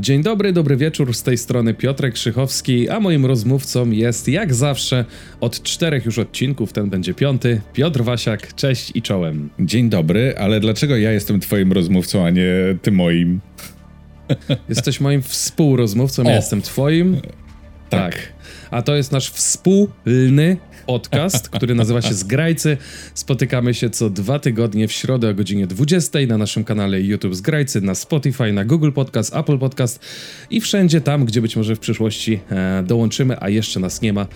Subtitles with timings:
[0.00, 5.04] Dzień dobry, dobry wieczór, z tej strony Piotrek Krzychowski, a moim rozmówcą jest jak zawsze
[5.40, 9.50] od czterech już odcinków, ten będzie piąty, Piotr Wasiak, cześć i czołem.
[9.60, 12.50] Dzień dobry, ale dlaczego ja jestem twoim rozmówcą, a nie
[12.82, 13.40] ty moim?
[14.68, 17.20] Jesteś moim współrozmówcą, ja jestem twoim.
[17.90, 18.14] Tak.
[18.14, 18.32] tak.
[18.70, 20.56] A to jest nasz wspólny
[20.90, 22.76] podcast, który nazywa się Zgrajcy.
[23.14, 27.80] Spotykamy się co dwa tygodnie w środę o godzinie 20 na naszym kanale YouTube Zgrajcy,
[27.80, 30.00] na Spotify, na Google Podcast, Apple Podcast
[30.50, 34.26] i wszędzie tam, gdzie być może w przyszłości e, dołączymy, a jeszcze nas nie ma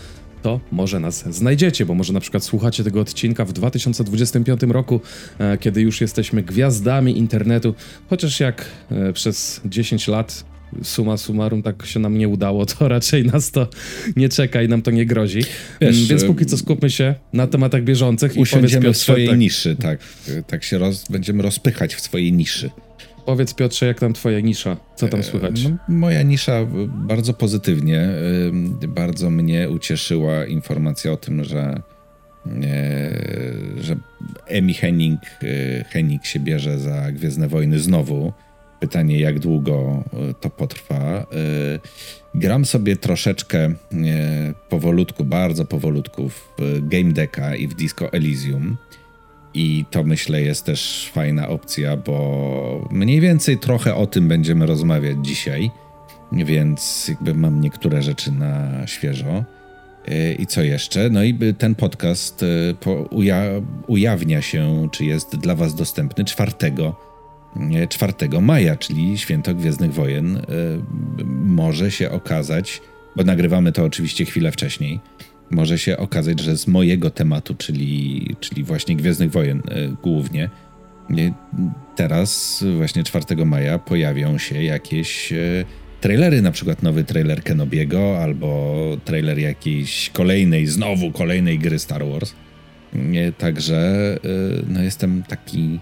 [0.43, 5.01] to może nas znajdziecie, bo może na przykład słuchacie tego odcinka w 2025 roku,
[5.39, 7.75] e, kiedy już jesteśmy gwiazdami internetu,
[8.11, 13.25] chociaż jak e, przez 10 lat suma summarum tak się nam nie udało, to raczej
[13.25, 13.69] nas to
[14.17, 15.41] nie czeka i nam to nie grozi.
[15.81, 18.37] Wiesz, Więc póki co skupmy się na tematach bieżących.
[18.37, 19.99] Usiądziemy w swojej tak, niszy, tak.
[20.47, 22.71] Tak się roz, będziemy rozpychać w swojej niszy.
[23.27, 24.77] Powiedz Piotrze, jak tam twoja nisza?
[24.97, 25.65] Co tam e, słychać?
[25.65, 28.09] No, moja nisza bardzo pozytywnie.
[28.89, 31.83] Bardzo mnie ucieszyła informacja o tym, że
[32.47, 32.63] e,
[33.81, 33.97] że
[34.47, 38.33] Emi Henning, e, Henning się bierze za Gwiezdne Wojny znowu.
[38.85, 41.01] Pytanie, jak długo e, to potrwa.
[41.01, 41.25] E,
[42.35, 43.75] gram sobie troszeczkę e,
[44.69, 48.77] powolutku, bardzo powolutku w Game Decka i w Disco Elysium.
[49.55, 55.17] I to myślę jest też fajna opcja, bo mniej więcej trochę o tym będziemy rozmawiać
[55.23, 55.71] dzisiaj,
[56.33, 59.45] więc jakby mam niektóre rzeczy na świeżo.
[60.39, 61.11] I co jeszcze?
[61.11, 62.45] No i ten podcast
[63.87, 66.53] ujawnia się, czy jest dla Was dostępny 4
[67.89, 70.43] 4 maja, czyli święto Gwiezdnych Wojen, e,
[71.35, 72.81] może się okazać,
[73.17, 75.01] bo nagrywamy to oczywiście chwilę wcześniej,
[75.51, 80.51] może się okazać, że z mojego tematu, czyli, czyli właśnie Gwiezdnych Wojen e, głównie,
[81.97, 85.37] teraz właśnie 4 maja pojawią się jakieś e,
[86.01, 92.35] trailery, na przykład nowy trailer Kenobiego albo trailer jakiejś kolejnej, znowu kolejnej gry Star Wars.
[93.39, 94.19] Także
[94.69, 95.81] no, jestem taki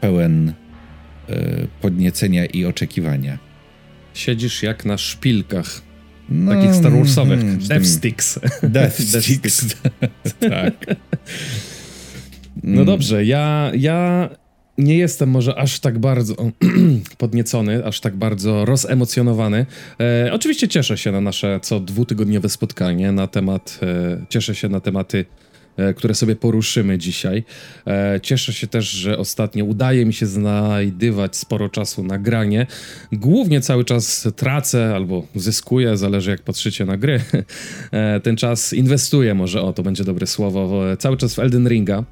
[0.00, 0.67] pełen E,
[1.80, 3.38] podniecenia i oczekiwania.
[4.14, 5.82] Siedzisz jak na szpilkach.
[6.28, 7.40] No, takich Star Warsowych.
[7.48, 8.40] Mm, Death Sticks.
[8.62, 9.76] Death Sticks.
[10.40, 10.96] tak.
[12.62, 14.28] No dobrze, ja, ja
[14.78, 16.34] nie jestem może aż tak bardzo
[17.18, 19.66] podniecony, aż tak bardzo rozemocjonowany.
[20.00, 24.80] E, oczywiście cieszę się na nasze co dwutygodniowe spotkanie na temat, e, cieszę się na
[24.80, 25.47] tematy E,
[25.96, 27.44] które sobie poruszymy dzisiaj.
[27.86, 32.66] E, cieszę się też, że ostatnio udaje mi się znajdywać sporo czasu na granie.
[33.12, 37.20] Głównie cały czas tracę albo zyskuję, zależy jak patrzycie na gry.
[37.92, 42.04] E, ten czas inwestuję, może o to będzie dobre słowo, cały czas w Elden Ringa.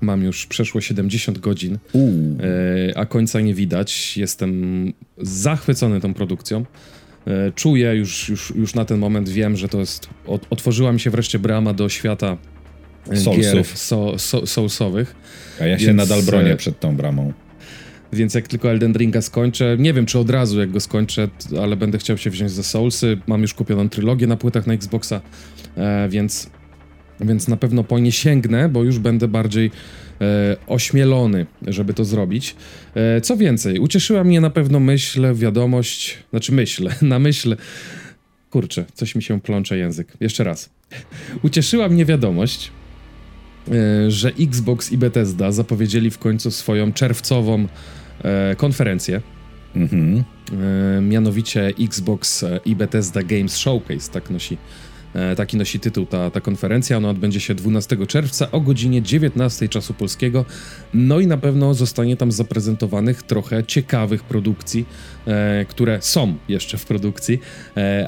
[0.00, 1.78] Mam już przeszło 70 godzin,
[2.94, 4.16] a końca nie widać.
[4.16, 6.64] Jestem zachwycony tą produkcją
[7.54, 10.08] czuję już, już, już na ten moment, wiem, że to jest.
[10.50, 12.36] Otworzyła mi się wreszcie brama do świata
[13.14, 13.78] Soulsów.
[13.78, 15.14] so, so, soulsowych.
[15.60, 17.32] A ja się więc, nadal bronię e, przed tą bramą.
[18.12, 21.28] Więc jak tylko Elden Ringa skończę, nie wiem czy od razu jak go skończę,
[21.62, 23.18] ale będę chciał się wziąć za Soulsy.
[23.26, 25.20] Mam już kupioną trylogię na płytach na Xboxa,
[25.76, 26.50] e, więc,
[27.20, 29.70] więc na pewno po nie sięgnę, bo już będę bardziej
[30.20, 32.56] e, ośmielony, żeby to zrobić.
[32.94, 37.56] E, co więcej, ucieszyła mnie na pewno myśl, wiadomość, znaczy myśl, na myśl,
[38.50, 40.12] kurczę, coś mi się plącze język.
[40.20, 40.70] Jeszcze raz.
[41.42, 42.70] Ucieszyła mnie wiadomość,
[44.08, 47.68] że Xbox i Bethesda zapowiedzieli w końcu swoją czerwcową
[48.24, 49.20] e, konferencję.
[49.76, 50.24] Mhm.
[50.98, 54.58] E, mianowicie Xbox i Bethesda Games Showcase, tak nosi,
[55.36, 56.96] taki nosi tytuł ta, ta konferencja.
[56.96, 60.44] Ona odbędzie się 12 czerwca o godzinie 19 czasu polskiego.
[60.94, 64.84] No i na pewno zostanie tam zaprezentowanych trochę ciekawych produkcji,
[65.68, 67.40] które są jeszcze w produkcji,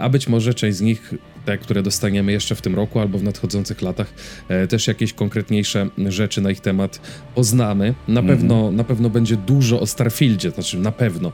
[0.00, 3.22] a być może część z nich te, które dostaniemy jeszcze w tym roku albo w
[3.22, 4.15] nadchodzących latach,
[4.48, 7.01] e, też jakieś konkretniejsze rzeczy na ich temat
[7.34, 7.95] poznamy.
[8.09, 8.36] Na, mm.
[8.36, 11.33] pewno, na pewno będzie dużo o Starfieldzie, znaczy na pewno.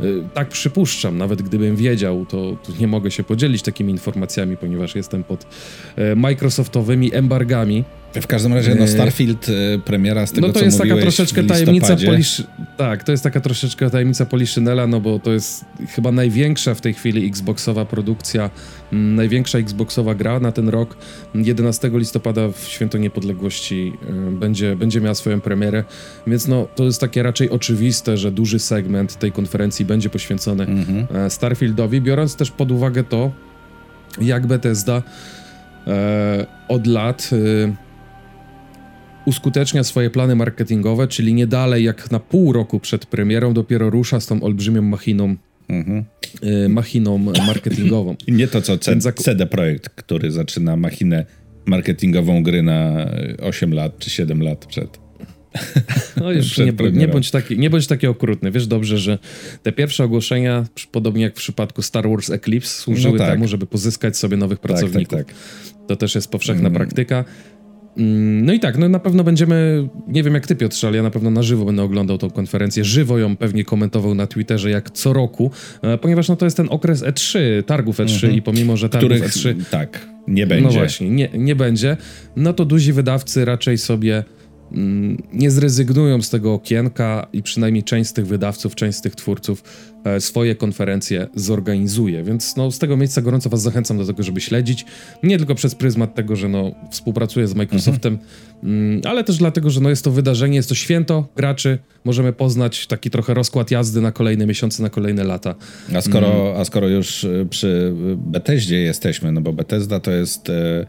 [0.00, 0.02] E,
[0.34, 5.24] tak przypuszczam, nawet gdybym wiedział, to, to nie mogę się podzielić takimi informacjami, ponieważ jestem
[5.24, 5.46] pod
[5.96, 7.84] e, Microsoftowymi embargami.
[8.14, 9.46] W każdym razie, no Starfield
[9.84, 12.42] premiera z tego, No to jest taka troszeczkę tajemnica Polish...
[12.76, 15.64] Tak, to jest taka troszeczkę tajemnica Poliszynela, no bo to jest
[15.94, 18.50] chyba największa w tej chwili Xboxowa produkcja,
[18.92, 20.96] największa Xboxowa gra na ten rok.
[21.34, 23.92] 11 listopada w Święto Niepodległości
[24.30, 25.84] będzie, będzie miała swoją premierę,
[26.26, 31.30] więc no to jest takie raczej oczywiste, że duży segment tej konferencji będzie poświęcony mhm.
[31.30, 33.32] Starfieldowi, biorąc też pod uwagę to,
[34.20, 35.02] jak Bethesda
[35.86, 37.30] e, od lat...
[37.32, 37.87] E,
[39.28, 44.20] uskutecznia swoje plany marketingowe, czyli nie dalej jak na pół roku przed premierą dopiero rusza
[44.20, 45.36] z tą olbrzymią machiną
[45.68, 46.04] mhm.
[46.68, 48.16] machiną marketingową.
[48.28, 48.78] Nie to co
[49.14, 51.26] CD Projekt, który zaczyna machinę
[51.66, 53.10] marketingową gry na
[53.42, 54.98] 8 lat czy 7 lat przed.
[56.20, 58.50] No już nie, nie, bądź taki, nie bądź taki okrutny.
[58.50, 59.18] Wiesz dobrze, że
[59.62, 63.34] te pierwsze ogłoszenia, podobnie jak w przypadku Star Wars Eclipse, służyły no tak.
[63.34, 65.18] temu, żeby pozyskać sobie nowych tak, tak, pracowników.
[65.18, 65.36] Tak, tak,
[65.88, 66.72] to też jest powszechna mm.
[66.72, 67.24] praktyka.
[67.98, 71.02] Mm, no i tak, no na pewno będziemy, nie wiem jak ty Piotrze, ale ja
[71.02, 74.90] na pewno na żywo będę oglądał tą konferencję, żywo ją pewnie komentował na Twitterze jak
[74.90, 75.50] co roku,
[75.82, 78.34] e, ponieważ no to jest ten okres E3, targów E3 mhm.
[78.34, 79.54] i pomimo, że targów Których, E3...
[79.70, 80.64] Tak, nie będzie.
[80.64, 81.96] No właśnie, nie, nie będzie,
[82.36, 84.24] no to duzi wydawcy raczej sobie
[85.32, 89.64] nie zrezygnują z tego okienka i przynajmniej część z tych wydawców, część z tych twórców
[90.04, 92.24] e, swoje konferencje zorganizuje.
[92.24, 94.84] Więc no, z tego miejsca gorąco Was zachęcam do tego, żeby śledzić.
[95.22, 98.18] Nie tylko przez pryzmat tego, że no, współpracuję z Microsoftem,
[98.62, 99.00] mhm.
[99.04, 101.78] ale też dlatego, że no, jest to wydarzenie, jest to święto graczy.
[102.04, 105.54] Możemy poznać taki trochę rozkład jazdy na kolejne miesiące, na kolejne lata.
[105.94, 106.60] A skoro, mm.
[106.60, 110.50] a skoro już e, przy Bethesdzie jesteśmy, no bo Bethesda to jest.
[110.50, 110.86] E,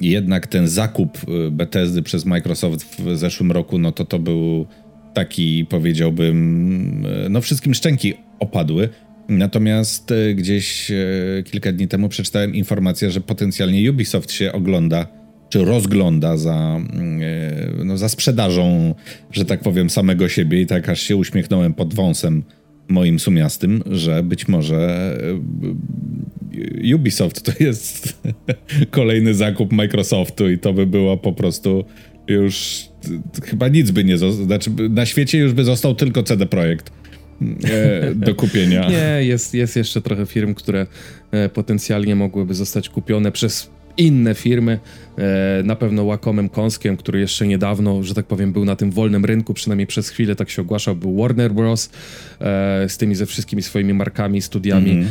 [0.00, 4.66] jednak ten zakup y, Bethesdy przez Microsoft w zeszłym roku, no to to był
[5.14, 8.88] taki, powiedziałbym, y, no wszystkim szczęki opadły.
[9.28, 10.92] Natomiast y, gdzieś
[11.44, 15.06] kilka dni temu przeczytałem informację, że potencjalnie Ubisoft się ogląda,
[15.48, 16.80] czy rozgląda za,
[17.84, 18.94] no, za sprzedażą,
[19.32, 22.42] że tak powiem, samego siebie i tak aż się uśmiechnąłem pod wąsem
[22.88, 25.12] moim sumiastym, że być może
[26.94, 28.22] Ubisoft to jest
[28.90, 31.84] kolejny zakup Microsoftu i to by było po prostu
[32.28, 32.84] już
[33.44, 34.46] chyba nic by nie zostało.
[34.46, 36.92] Znaczy, na świecie już by został tylko CD Projekt
[37.64, 38.88] e, do kupienia.
[38.88, 40.86] Nie, jest, jest jeszcze trochę firm, które
[41.30, 44.78] e, potencjalnie mogłyby zostać kupione przez inne firmy,
[45.18, 49.24] e, na pewno łakomym kąskiem, który jeszcze niedawno, że tak powiem, był na tym wolnym
[49.24, 51.90] rynku, przynajmniej przez chwilę tak się ogłaszał, był Warner Bros.
[52.40, 55.08] E, z tymi ze wszystkimi swoimi markami, studiami, mm -hmm.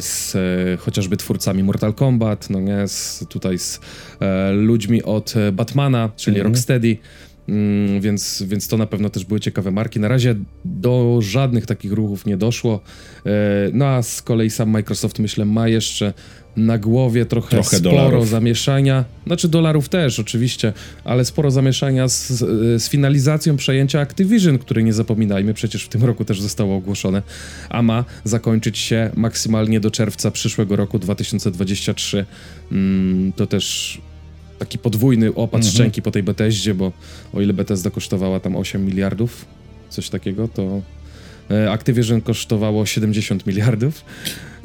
[0.00, 0.36] z
[0.80, 3.80] chociażby twórcami Mortal Kombat, no nie, z, tutaj z
[4.52, 6.50] ludźmi od Batmana, czyli mm -hmm.
[6.50, 6.96] Rocksteady.
[7.50, 10.00] Mm, więc, więc to na pewno też były ciekawe marki.
[10.00, 12.80] Na razie do żadnych takich ruchów nie doszło.
[13.72, 16.12] No a z kolei sam Microsoft, myślę, ma jeszcze
[16.56, 18.28] na głowie trochę, trochę sporo dolarów.
[18.28, 20.72] zamieszania, znaczy dolarów też oczywiście,
[21.04, 22.28] ale sporo zamieszania z,
[22.82, 27.22] z, finalizacją przejęcia Activision, który nie zapominajmy, przecież w tym roku też zostało ogłoszone,
[27.68, 32.26] a ma zakończyć się maksymalnie do czerwca przyszłego roku 2023.
[32.72, 33.98] Mm, to też
[34.60, 35.74] taki podwójny opad mhm.
[35.74, 36.92] szczęki po tej Bethesdzie, bo
[37.32, 39.44] o ile Bethesda kosztowała tam 8 miliardów,
[39.88, 40.82] coś takiego, to
[41.50, 44.04] e, Activision kosztowało 70 miliardów.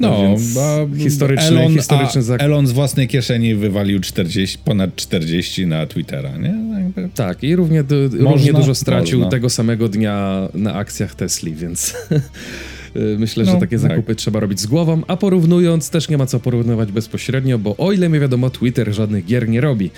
[0.00, 5.86] No, no historyczny, Elon, historyczny zak- Elon z własnej kieszeni wywalił 40, ponad 40 na
[5.86, 6.54] Twittera, nie?
[6.82, 7.08] Jakby...
[7.14, 9.30] Tak, i równie, du- równie dużo stracił można.
[9.30, 11.94] tego samego dnia na akcjach Tesli, więc
[13.18, 13.90] myślę, no, że takie tak.
[13.90, 17.92] zakupy trzeba robić z głową, a porównując też nie ma co porównywać bezpośrednio, bo o
[17.92, 19.90] ile mi wiadomo, Twitter żadnych gier nie robi,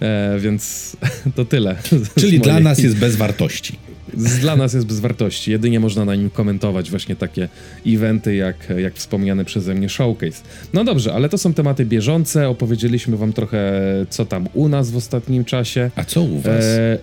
[0.00, 0.96] e, więc
[1.36, 1.76] to tyle.
[2.18, 3.78] Czyli dla nas jest bez wartości
[4.14, 5.50] dla nas jest bez wartości.
[5.50, 7.48] Jedynie można na nim komentować właśnie takie
[7.86, 10.42] eventy, jak, jak wspomniany przeze mnie showcase.
[10.72, 12.48] No dobrze, ale to są tematy bieżące.
[12.48, 15.90] Opowiedzieliśmy wam trochę, co tam u nas w ostatnim czasie.
[15.96, 16.64] A co u was?
[16.64, 16.98] E,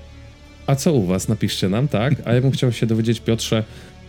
[0.67, 1.27] a co u was?
[1.27, 2.13] Napiszcie nam, tak?
[2.25, 3.63] A ja bym chciał się dowiedzieć, Piotrze,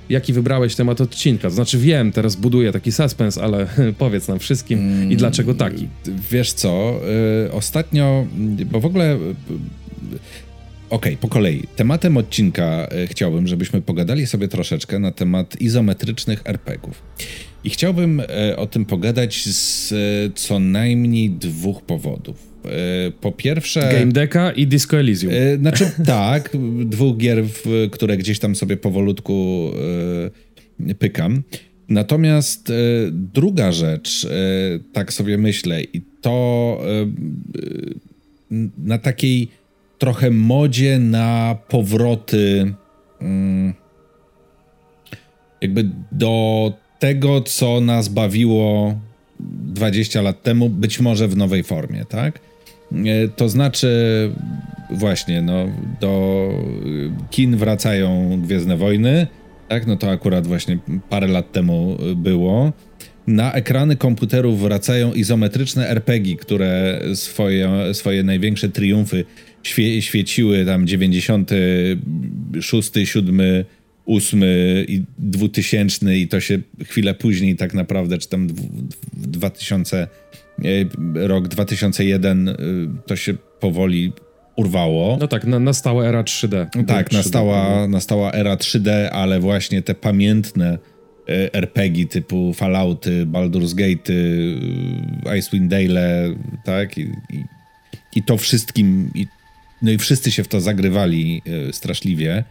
[0.09, 1.49] jaki wybrałeś temat odcinka?
[1.49, 3.67] To znaczy wiem, teraz buduję taki suspens, ale
[3.99, 5.89] powiedz nam wszystkim mm, i dlaczego taki.
[6.31, 7.01] Wiesz co,
[7.47, 8.27] y, ostatnio,
[8.73, 9.15] bo w ogóle...
[9.15, 9.35] Y,
[10.91, 11.63] Okej, okay, po kolei.
[11.77, 17.03] Tematem odcinka e, chciałbym, żebyśmy pogadali sobie troszeczkę na temat izometrycznych RPGów.
[17.65, 18.23] I chciałbym
[18.57, 19.95] o tym pogadać z
[20.35, 22.54] co najmniej dwóch powodów.
[23.21, 23.81] Po pierwsze.
[23.93, 25.33] Game Decka i Disco Elysium.
[25.59, 26.51] Znaczy, tak,
[26.85, 27.45] dwóch gier,
[27.93, 29.71] które gdzieś tam sobie powolutku
[30.99, 31.43] pykam.
[31.89, 32.73] Natomiast
[33.11, 34.27] druga rzecz,
[34.93, 36.81] tak sobie myślę, i to
[38.79, 39.49] na takiej
[39.99, 42.75] trochę modzie na powroty
[43.21, 43.75] mm,
[45.61, 48.95] jakby do tego, co nas bawiło
[49.41, 52.41] 20 lat temu, być może w nowej formie, tak?
[53.07, 53.89] E, to znaczy,
[54.91, 55.69] właśnie, no,
[56.01, 56.51] do
[57.31, 59.27] kin wracają Gwiezdne Wojny,
[59.69, 59.87] tak?
[59.87, 62.73] No to akurat właśnie parę lat temu było.
[63.27, 69.25] Na ekrany komputerów wracają izometryczne RPG, które swoje, swoje największe triumfy
[69.65, 73.41] świe, świeciły tam 96, 7,
[74.07, 74.43] 8
[74.89, 78.49] i 2000 i to się chwilę później tak naprawdę, czy tam
[79.13, 80.09] 2000, e,
[81.15, 82.55] rok 2001 e,
[83.07, 84.13] to się powoli
[84.57, 85.17] urwało.
[85.21, 86.85] No tak, na, nastała era 3D.
[86.87, 87.17] Tak, 3D.
[87.17, 90.79] Nastała, nastała era 3D, ale właśnie te pamiętne
[91.53, 94.13] RPG typu Fallouty, Baldur's Gate,
[95.39, 96.35] Icewind Dale,
[96.65, 96.99] tak?
[96.99, 97.45] I, i,
[98.17, 99.27] I, to wszystkim, i,
[99.83, 101.43] no i wszyscy się w to zagrywali
[101.73, 102.45] straszliwie.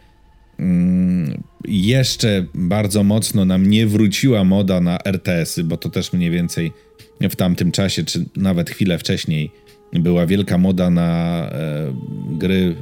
[0.58, 6.72] Mm, jeszcze bardzo mocno nam nie wróciła moda na RTS-y, bo to też mniej więcej
[7.20, 9.50] w tamtym czasie, czy nawet chwilę wcześniej,
[9.92, 11.94] była wielka moda na e,
[12.38, 12.74] gry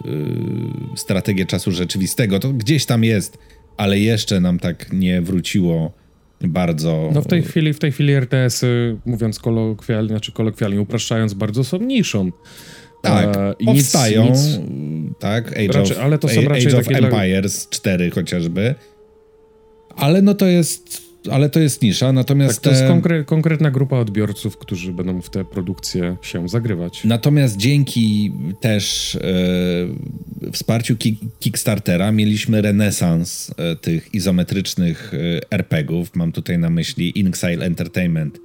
[0.92, 2.38] e, strategię czasu rzeczywistego.
[2.38, 3.38] To gdzieś tam jest,
[3.76, 5.92] ale jeszcze nam tak nie wróciło
[6.40, 7.10] bardzo.
[7.14, 11.78] No w tej chwili, w tej chwili RTS-y, mówiąc kolokwialnie, znaczy kolokwialnie, upraszczając bardzo, są
[11.78, 12.30] niszą.
[13.02, 16.88] Tak, e, powstają, nic, nic, tak, Age raczej, of, ale to są raczej Age of
[16.88, 17.70] Empires dla...
[17.70, 18.74] 4 chociażby,
[19.96, 22.54] ale no to jest, ale to jest nisza, natomiast...
[22.54, 27.04] Tak, to jest konkre konkretna grupa odbiorców, którzy będą w te produkcje się zagrywać.
[27.04, 29.20] Natomiast dzięki też e,
[30.52, 37.66] wsparciu ki Kickstartera mieliśmy renesans e, tych izometrycznych e, RPGów, mam tutaj na myśli Inxile
[37.66, 38.38] Entertainment,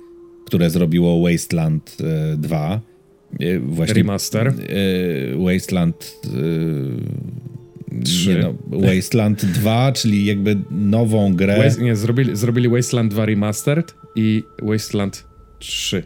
[0.45, 1.97] które zrobiło Wasteland
[2.37, 2.97] 2, e,
[3.39, 4.47] E, właśnie Remaster.
[4.47, 4.53] E,
[5.37, 6.21] Wasteland
[8.03, 8.31] 3.
[8.31, 8.53] E, no,
[8.95, 11.71] Wasteland 2, czyli jakby nową grę.
[11.79, 15.27] Nie, zrobili, zrobili Wasteland 2 Remastered i Wasteland
[15.59, 16.03] 3.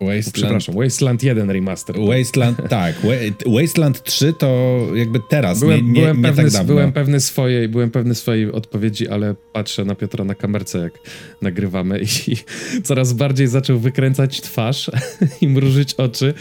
[0.00, 0.34] Wasteland...
[0.34, 1.96] Przepraszam, Wasteland 1 Remaster.
[2.00, 2.94] Wasteland, tak.
[3.46, 6.74] Wasteland 3 to jakby teraz, byłem, nie, nie, byłem nie pewny, tak dawno.
[6.74, 10.92] Byłem pewny, swojej, byłem pewny swojej odpowiedzi, ale patrzę na Piotra na kamerce, jak
[11.42, 12.36] nagrywamy i
[12.88, 14.90] coraz bardziej zaczął wykręcać twarz
[15.40, 16.34] i mrużyć oczy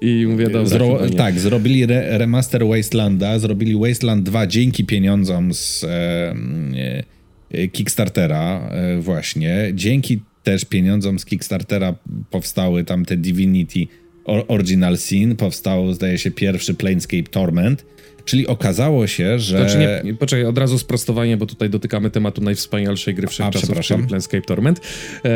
[0.00, 5.84] i mówię, dobra, Zro Tak, zrobili re remaster Wastelanda, zrobili Wasteland 2 dzięki pieniądzom z
[5.84, 6.34] e,
[7.50, 11.94] e, Kickstartera e, właśnie, dzięki też pieniądzom z Kickstartera
[12.30, 13.86] powstały tam te Divinity
[14.24, 17.86] Original Sin, powstał zdaje się pierwszy Planescape Torment,
[18.26, 19.58] Czyli okazało się, że...
[19.58, 24.42] Znaczy nie, poczekaj, od razu sprostowanie, bo tutaj dotykamy tematu najwspanialszej gry wszechczasów, czyli Planescape
[24.42, 24.80] Torment.
[25.24, 25.30] E,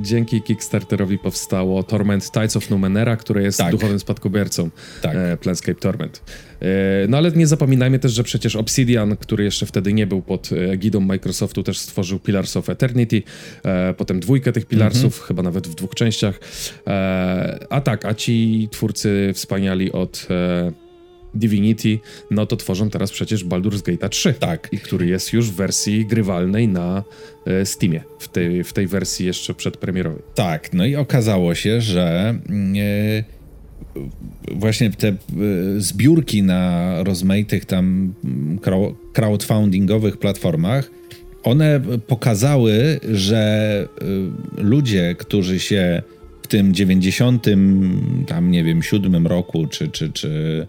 [0.00, 3.70] dzięki Kickstarterowi powstało Torment Tides of Numenera, które jest tak.
[3.70, 4.70] duchowym spadkobiercą
[5.02, 5.14] tak.
[5.16, 6.22] e, Planescape Torment.
[6.62, 6.66] E,
[7.08, 11.00] no ale nie zapominajmy też, że przecież Obsidian, który jeszcze wtedy nie był pod egidą
[11.00, 13.22] Microsoftu, też stworzył Pillars of Eternity,
[13.64, 15.26] e, potem dwójkę tych Pillarsów, mhm.
[15.28, 16.40] chyba nawet w dwóch częściach.
[16.86, 20.81] E, a tak, a ci twórcy wspaniali od e,
[21.34, 21.98] Divinity,
[22.30, 24.34] no to tworzą teraz przecież Baldur's Gate 3.
[24.34, 24.68] Tak.
[24.72, 27.04] I który jest już w wersji grywalnej na
[27.46, 30.22] e, Steamie, w tej, w tej wersji jeszcze przedpremierowej.
[30.34, 32.34] Tak, no i okazało się, że
[32.76, 33.42] e,
[34.52, 35.14] właśnie te e,
[35.76, 38.58] zbiórki na rozmaitych tam mm,
[39.12, 40.90] crowdfundingowych platformach,
[41.42, 43.88] one pokazały, że
[44.58, 46.02] e, ludzie, którzy się
[46.42, 47.46] w tym 90
[48.26, 50.66] tam nie wiem, siódmym roku, czy, czy, czy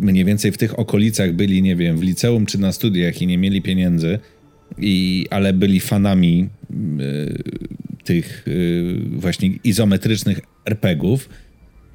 [0.00, 3.38] mniej więcej w tych okolicach byli, nie wiem, w liceum czy na studiach i nie
[3.38, 4.18] mieli pieniędzy,
[4.78, 6.48] i, ale byli fanami
[7.00, 7.42] y,
[8.04, 11.28] tych y, właśnie izometrycznych RPGów,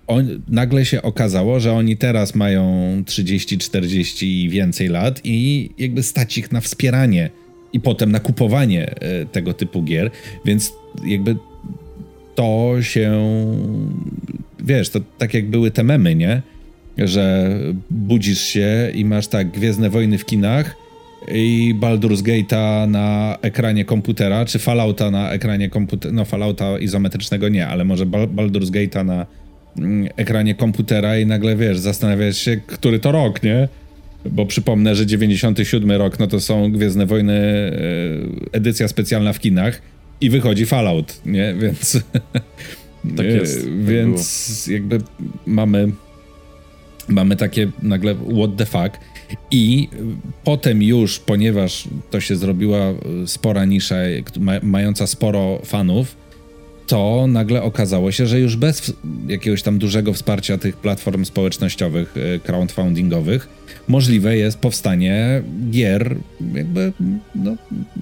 [0.08, 2.64] on, nagle się okazało, że oni teraz mają
[3.06, 7.30] 30, 40 i więcej lat i jakby stać ich na wspieranie
[7.74, 10.12] i potem na kupowanie y, tego typu gier,
[10.46, 10.74] więc
[11.06, 11.36] jakby
[12.36, 13.12] to się,
[14.60, 16.42] wiesz, to tak jak były te memy, nie?
[16.98, 17.50] Że
[17.90, 20.76] budzisz się i masz tak Gwiezdne Wojny w kinach
[21.28, 27.68] i Baldur's Gate'a na ekranie komputera, czy Fallouta na ekranie komputera, no Fallouta izometrycznego nie,
[27.68, 29.26] ale może Baldur's Gate'a na
[29.78, 33.68] mm, ekranie komputera i nagle wiesz, zastanawiasz się, który to rok, nie?
[34.26, 37.72] Bo przypomnę, że 97 rok, no to są Gwiezdne Wojny, e,
[38.52, 39.82] edycja specjalna w kinach
[40.22, 41.56] i wychodzi Fallout, nie?
[41.60, 41.98] Więc...
[43.18, 43.64] Tak jest.
[43.64, 44.98] Tak więc jakby
[45.46, 45.92] mamy
[47.10, 49.00] mamy takie nagle what the fuck.
[49.52, 49.90] I
[50.44, 52.94] potem już, ponieważ to się zrobiła
[53.26, 53.96] spora nisza,
[54.62, 56.16] mająca sporo fanów,
[56.90, 58.94] to nagle okazało się, że już bez
[59.28, 63.50] jakiegoś tam dużego wsparcia tych platform społecznościowych, e, crowdfundingowych,
[63.88, 66.16] możliwe jest powstanie gier
[66.56, 66.94] jakby,
[67.36, 67.56] no,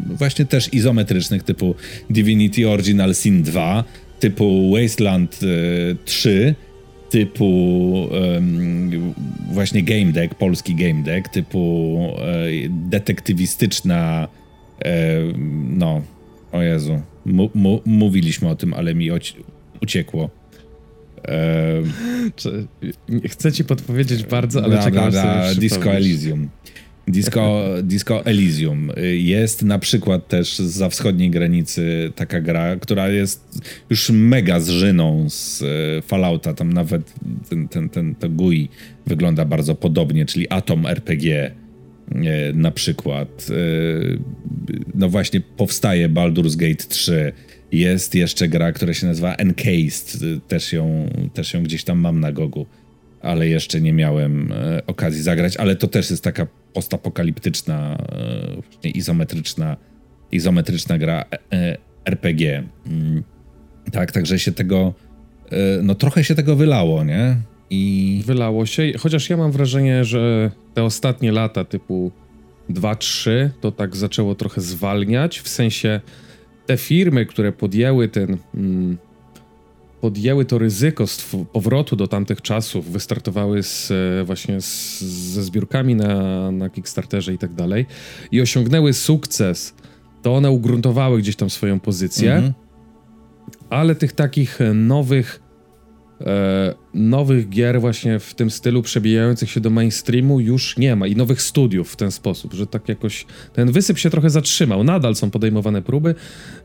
[0.05, 1.75] właśnie też izometrycznych typu
[2.09, 3.83] Divinity Original Sin 2,
[4.19, 5.39] typu Wasteland
[6.05, 6.66] 3, e,
[7.09, 7.45] typu
[8.11, 9.13] um,
[9.51, 14.27] właśnie game deck, polski game deck, typu e, detektywistyczna,
[14.85, 14.89] e,
[15.69, 16.01] no,
[16.51, 19.09] o Jezu, mu, mu, mówiliśmy o tym, ale mi
[19.81, 20.29] uciekło.
[23.27, 25.11] Chcę ci podpowiedzieć bardzo, ale czekam
[25.59, 26.49] Disco Elysium.
[27.07, 28.91] Disco, Disco Elysium.
[29.13, 35.61] Jest na przykład też za wschodniej granicy taka gra, która jest już mega zżyną z
[35.61, 36.53] e, Fallouta.
[36.53, 37.13] Tam nawet
[37.49, 38.69] ten, ten, ten, to GUI
[39.05, 41.51] wygląda bardzo podobnie, czyli Atom RPG.
[42.53, 43.47] na przykład.
[44.95, 47.31] No właśnie powstaje Baldur's Gate 3.
[47.71, 50.19] Jest jeszcze gra, która się nazywa Encased.
[50.47, 52.65] Też ją, też ją gdzieś tam mam na gogu,
[53.21, 54.53] ale jeszcze nie miałem
[54.87, 55.57] okazji zagrać.
[55.57, 57.97] Ale to też jest taka postapokaliptyczna,
[58.63, 59.77] właśnie izometryczna,
[60.31, 61.25] izometryczna gra
[62.05, 62.63] RPG.
[62.87, 63.23] Mm.
[63.91, 64.93] Tak, także się tego,
[65.83, 67.35] no trochę się tego wylało, nie?
[67.69, 68.23] I...
[68.25, 72.11] Wylało się, chociaż ja mam wrażenie, że te ostatnie lata typu
[72.69, 76.01] 2-3 to tak zaczęło trochę zwalniać, w sensie
[76.65, 78.37] te firmy, które podjęły ten...
[78.55, 78.97] Mm,
[80.07, 81.05] podjęły to ryzyko
[81.53, 83.91] powrotu do tamtych czasów, wystartowały z,
[84.25, 87.85] właśnie z, ze zbiórkami na, na Kickstarterze i tak dalej
[88.31, 89.73] i osiągnęły sukces,
[90.21, 92.53] to one ugruntowały gdzieś tam swoją pozycję, mhm.
[93.69, 95.46] ale tych takich nowych e,
[96.93, 101.41] nowych gier właśnie w tym stylu przebijających się do mainstreamu już nie ma i nowych
[101.41, 104.83] studiów w ten sposób, że tak jakoś ten wysyp się trochę zatrzymał.
[104.83, 106.15] Nadal są podejmowane próby,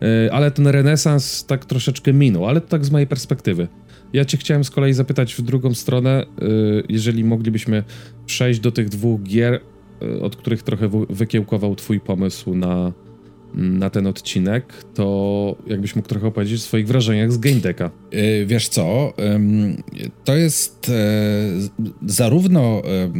[0.03, 3.69] e, ale ten renesans tak troszeczkę minął, ale to tak z mojej perspektywy.
[4.13, 6.45] Ja cię chciałem z kolei zapytać w drugą stronę, e,
[6.89, 7.85] jeżeli moglibyśmy
[8.27, 9.61] przejść do tych dwóch gier,
[10.03, 12.93] e, od których trochę wykiełkował twój pomysł na
[13.55, 17.91] na ten odcinek, to jakbyś mógł trochę opowiedzieć o swoich wrażeniach z Game Decka.
[18.13, 19.13] Yy, wiesz co,
[20.25, 20.93] to jest e,
[22.07, 23.13] zarówno e,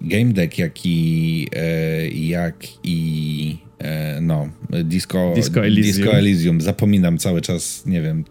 [0.00, 3.58] Game Deck, jak i, e, jak i
[4.20, 4.48] no,
[4.84, 5.96] Disco, Disco, Elysium.
[5.96, 6.60] Disco Elysium.
[6.60, 8.24] Zapominam cały czas, nie wiem,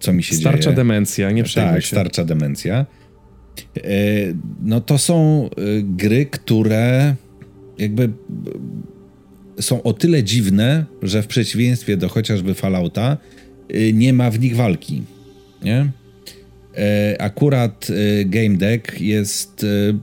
[0.00, 0.62] co mi się starcza dzieje.
[0.62, 1.96] Starcza demencja, nie przejmuj tak, się.
[1.96, 2.86] starcza demencja.
[4.62, 5.48] No to są
[5.82, 7.14] gry, które
[7.78, 8.10] jakby
[9.60, 13.16] są o tyle dziwne, że w przeciwieństwie do chociażby Fallouta
[13.74, 15.02] y, nie ma w nich walki.
[15.62, 15.90] Nie?
[16.76, 19.94] E, akurat y, Game Deck jest y,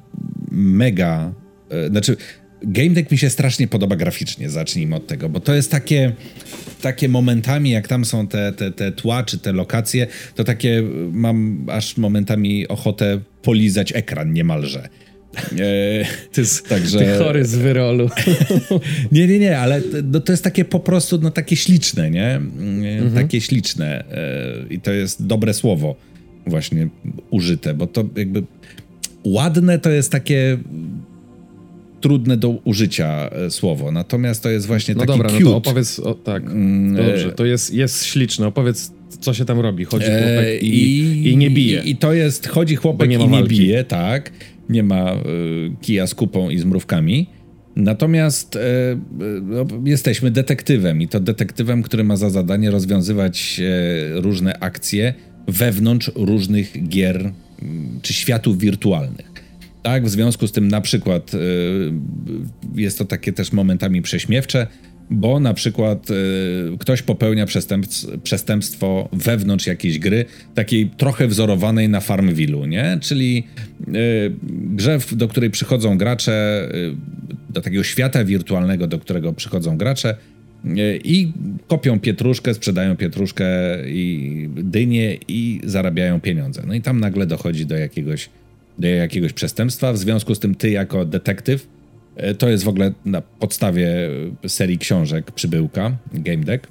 [0.51, 1.33] mega.
[1.89, 2.17] Znaczy,
[2.61, 6.11] Game Deck mi się strasznie podoba graficznie, zacznijmy od tego, bo to jest takie,
[6.81, 11.65] takie momentami, jak tam są te, te, te tła czy te lokacje, to takie mam
[11.71, 14.89] aż momentami ochotę polizać ekran niemalże.
[15.59, 16.99] E, ty, Także...
[16.99, 18.09] ty chory z wyrolu.
[19.11, 22.27] nie, nie, nie, ale no, to jest takie po prostu no, takie śliczne, nie?
[22.27, 23.13] E, mhm.
[23.13, 24.03] Takie śliczne.
[24.11, 25.95] E, I to jest dobre słowo
[26.47, 26.87] właśnie
[27.29, 28.43] użyte, bo to jakby
[29.23, 30.57] ładne to jest takie
[32.01, 35.43] trudne do użycia e, słowo, natomiast to jest właśnie no taki dobra, cute.
[35.43, 39.59] No to opowiedz, o, tak, mm, dobrze, to jest, jest śliczne, opowiedz co się tam
[39.59, 41.81] robi, chodzi chłopak i, i, i nie bije.
[41.83, 44.31] I, I, to jest, chodzi chłopak nie i nie bije, tak
[44.69, 45.17] nie ma y,
[45.81, 47.29] kija z kupą i z mrówkami.
[47.75, 48.59] Natomiast y,
[49.41, 53.61] no, jesteśmy detektywem i to detektywem, który ma za zadanie rozwiązywać
[54.13, 55.13] różne akcje
[55.47, 57.31] wewnątrz różnych gier
[58.01, 59.31] czy światów wirtualnych.
[59.83, 61.31] Tak, w związku z tym na przykład
[62.75, 64.67] jest to takie też momentami prześmiewcze,
[65.09, 67.45] bo na przykład y, ktoś popełnia
[68.23, 72.97] przestępstwo wewnątrz jakiejś gry, takiej trochę wzorowanej na Farmville'u, nie?
[73.01, 73.43] Czyli
[73.87, 73.91] y,
[74.49, 76.95] grze, do której przychodzą gracze, y,
[77.49, 80.15] do takiego świata wirtualnego, do którego przychodzą gracze
[80.65, 81.31] y, i
[81.67, 83.45] kopią pietruszkę, sprzedają pietruszkę
[83.89, 86.63] i dynię i zarabiają pieniądze.
[86.67, 88.29] No i tam nagle dochodzi do jakiegoś,
[88.79, 91.74] do jakiegoś przestępstwa, w związku z tym ty jako detektyw
[92.37, 94.09] to jest w ogóle na podstawie
[94.47, 96.67] serii książek Przybyłka, Game Deck.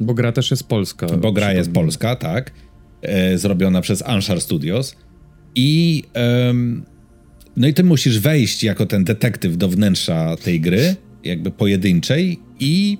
[0.00, 1.06] Bo gra też jest polska.
[1.06, 2.52] Bo gra jest polska, tak.
[3.02, 4.96] E, zrobiona przez Anshar Studios.
[5.54, 6.02] I
[7.56, 12.98] no i ty musisz wejść jako ten detektyw do wnętrza tej gry, jakby pojedynczej i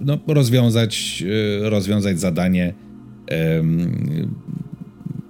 [0.00, 1.24] no, rozwiązać,
[1.62, 2.74] e, rozwiązać zadanie,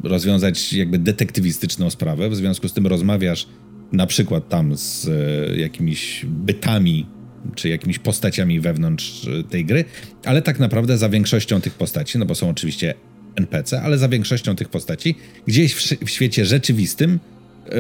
[0.03, 2.31] rozwiązać jakby detektywistyczną sprawę.
[2.31, 3.47] W związku z tym rozmawiasz
[3.95, 7.07] na przykład tam z e, jakimiś bytami
[7.55, 9.85] czy jakimiś postaciami wewnątrz e, tej gry,
[10.25, 12.95] ale tak naprawdę za większością tych postaci, no bo są oczywiście
[13.37, 15.15] NPC, ale za większością tych postaci
[15.47, 17.19] gdzieś w, w świecie rzeczywistym,
[17.67, 17.71] e,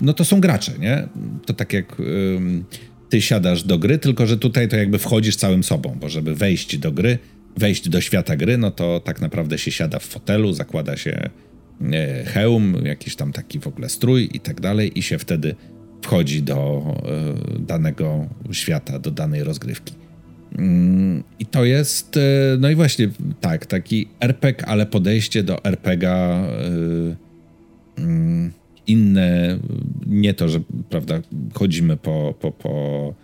[0.00, 1.08] no to są gracze, nie?
[1.46, 1.96] To tak jak
[3.08, 6.78] ty siadasz do gry, tylko że tutaj to jakby wchodzisz całym sobą, bo żeby wejść
[6.78, 7.18] do gry,
[7.56, 11.30] wejść do świata gry, no to tak naprawdę się siada w fotelu, zakłada się
[12.24, 15.54] hełm, jakiś tam taki w ogóle strój i tak dalej, i się wtedy
[16.02, 16.84] wchodzi do
[17.56, 19.94] e, danego świata, do danej rozgrywki.
[20.58, 22.20] Mm, I to jest, e,
[22.58, 23.08] no i właśnie
[23.40, 26.48] tak, taki RPG, ale podejście do RPGa
[27.98, 28.52] mm,
[28.86, 29.58] inne,
[30.06, 30.60] nie to, że
[30.90, 31.20] prawda,
[31.54, 33.14] chodzimy po, po, po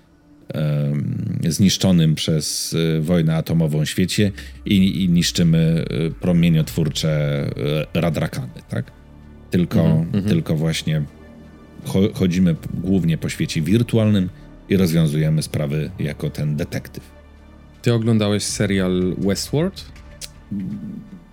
[1.49, 4.33] zniszczonym przez y, wojnę atomową świecie
[4.67, 7.45] i, i niszczymy y, promieniotwórcze
[7.95, 8.93] y, radrakany, tak?
[9.51, 10.29] Tylko, mm -hmm.
[10.29, 11.03] tylko właśnie
[12.15, 14.31] chodzimy głównie po świecie wirtualnym
[14.69, 17.11] i rozwiązujemy sprawy jako ten detektyw.
[17.83, 19.85] Ty oglądałeś serial Westworld?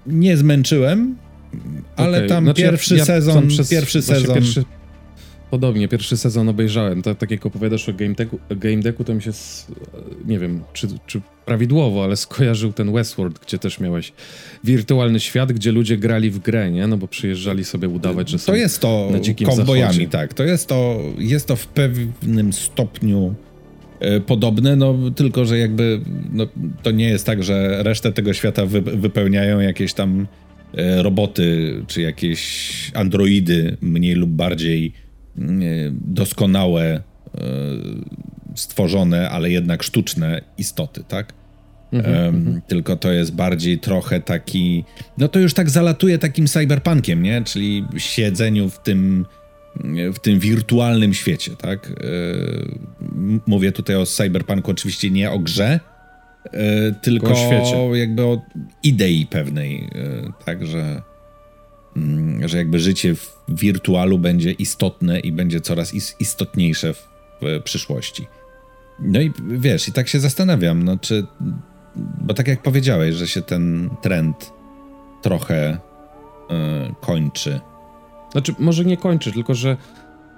[0.07, 1.15] Nie zmęczyłem,
[1.95, 2.29] ale okay.
[2.29, 4.35] tam znaczy, pierwszy ja, sezon, przez, pierwszy sezon...
[4.35, 4.63] Pierwszy,
[5.51, 7.01] podobnie, pierwszy sezon obejrzałem.
[7.01, 9.31] To, tak jak opowiadasz o Game, Decku, game Decku, to mi się,
[10.25, 14.13] nie wiem, czy, czy prawidłowo, ale skojarzył ten Westworld, gdzie też miałeś
[14.63, 16.87] wirtualny świat, gdzie ludzie grali w grę, nie?
[16.87, 20.33] No bo przyjeżdżali sobie udawać, że są To jest to na dzikim kowbojami, tak.
[20.33, 23.35] To jest to, jest to w pewnym stopniu
[23.99, 26.01] e, podobne, no tylko, że jakby
[26.33, 26.47] no,
[26.83, 30.27] to nie jest tak, że resztę tego świata wy, wypełniają jakieś tam
[30.73, 34.93] e, roboty, czy jakieś androidy mniej lub bardziej
[35.91, 37.01] doskonałe,
[38.55, 41.33] stworzone, ale jednak sztuczne istoty, tak?
[41.93, 44.83] Um, tylko to jest bardziej trochę taki.
[45.17, 47.41] No to już tak zalatuje takim cyberpunkiem, nie?
[47.43, 49.25] Czyli siedzeniu w tym,
[50.13, 51.87] w tym wirtualnym świecie, tak?
[51.87, 51.93] E,
[53.47, 55.79] mówię tutaj o cyberpunku, oczywiście nie o grze,
[56.45, 57.99] e, tylko o świecie.
[57.99, 58.41] jakby o
[58.83, 60.65] idei pewnej, e, tak,
[61.95, 67.07] że, mm, że jakby życie w wirtualu będzie istotne i będzie coraz istotniejsze w,
[67.41, 68.27] w przyszłości.
[68.99, 71.25] No i wiesz, i tak się zastanawiam, no czy
[71.95, 74.53] bo tak jak powiedziałeś, że się ten trend
[75.21, 75.77] trochę
[76.49, 76.57] yy,
[77.01, 77.59] kończy.
[78.31, 79.77] Znaczy, może nie kończy, tylko że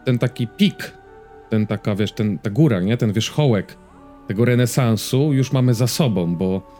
[0.05, 0.97] ten taki pik,
[1.49, 2.97] ten taka, wiesz, ten, ta góra, nie?
[2.97, 3.77] Ten wierzchołek
[4.27, 6.71] tego renesansu już mamy za sobą, bo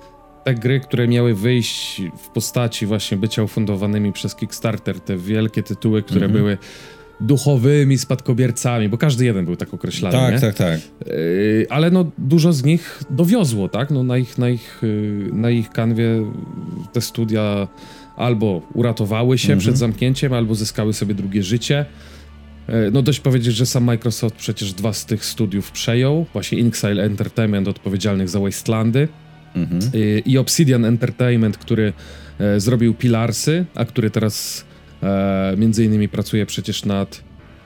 [0.43, 6.03] te gry, które miały wyjść w postaci właśnie bycia ufundowanymi przez Kickstarter, te wielkie tytuły,
[6.03, 6.39] które mm -hmm.
[6.39, 6.57] były
[7.21, 10.17] duchowymi spadkobiercami, bo każdy jeden był tak określany.
[10.17, 10.39] Tak, nie?
[10.39, 10.79] tak, tak.
[11.07, 13.91] Yy, ale no dużo z nich dowiozło, tak?
[13.91, 16.05] No na ich, na ich, yy, na ich kanwie
[16.93, 17.67] te studia
[18.15, 19.59] albo uratowały się mhm.
[19.59, 21.85] przed zamknięciem, albo zyskały sobie drugie życie.
[22.67, 27.03] Yy, no dość powiedzieć, że sam Microsoft przecież dwa z tych studiów przejął, właśnie Inxile
[27.03, 29.07] Entertainment odpowiedzialnych za Wastelandy
[29.55, 29.79] mhm.
[30.25, 31.93] I Obsidian Entertainment, który
[32.39, 34.65] e, zrobił Pilarsy, a który teraz
[35.03, 37.23] E, między innymi pracuje przecież nad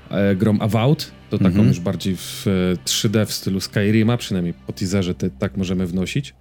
[0.09, 1.67] e, grą Avowed, to taką mhm.
[1.67, 2.45] już bardziej w
[2.85, 6.33] 3D w stylu Skyrima, przynajmniej po teaserze te, tak możemy wnosić.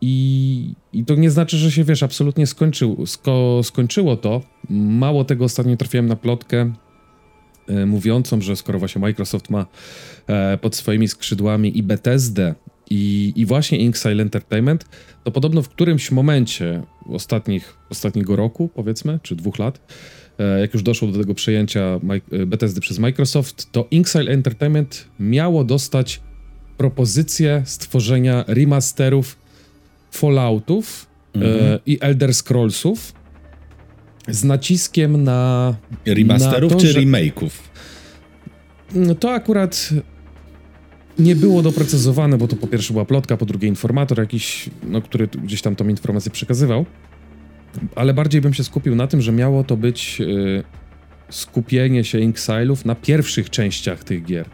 [0.00, 4.42] I, I to nie znaczy, że się, wiesz, absolutnie skończył, sko, skończyło to.
[4.70, 6.72] Mało tego, ostatnio trafiłem na plotkę
[7.86, 9.66] mówiącą, że skoro właśnie Microsoft ma
[10.60, 12.54] pod swoimi skrzydłami i Bethesdę,
[12.90, 14.84] i, i właśnie Inksile Entertainment,
[15.24, 19.80] to podobno w którymś momencie ostatnich, ostatniego roku, powiedzmy, czy dwóch lat,
[20.38, 22.00] e, jak już doszło do tego przejęcia
[22.32, 26.20] e, Bethesdy przez Microsoft, to Inksile Entertainment miało dostać
[26.76, 29.36] propozycję stworzenia remasterów
[30.10, 31.78] Falloutów e, mhm.
[31.86, 33.12] i Elder Scrollsów
[34.28, 35.74] z naciskiem na.
[36.06, 37.00] Remasterów na to, czy że...
[37.00, 37.50] remake'ów?
[38.94, 39.90] No to akurat
[41.18, 45.28] nie było doprecyzowane, bo to po pierwsze była plotka, po drugie informator jakiś, no, który
[45.28, 46.86] gdzieś tam tą informację przekazywał.
[47.94, 50.64] Ale bardziej bym się skupił na tym, że miało to być y,
[51.30, 54.48] skupienie się Inksilów na pierwszych częściach tych gier.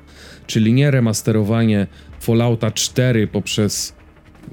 [0.46, 1.86] Czyli nie remasterowanie
[2.20, 3.94] Fallouta 4 poprzez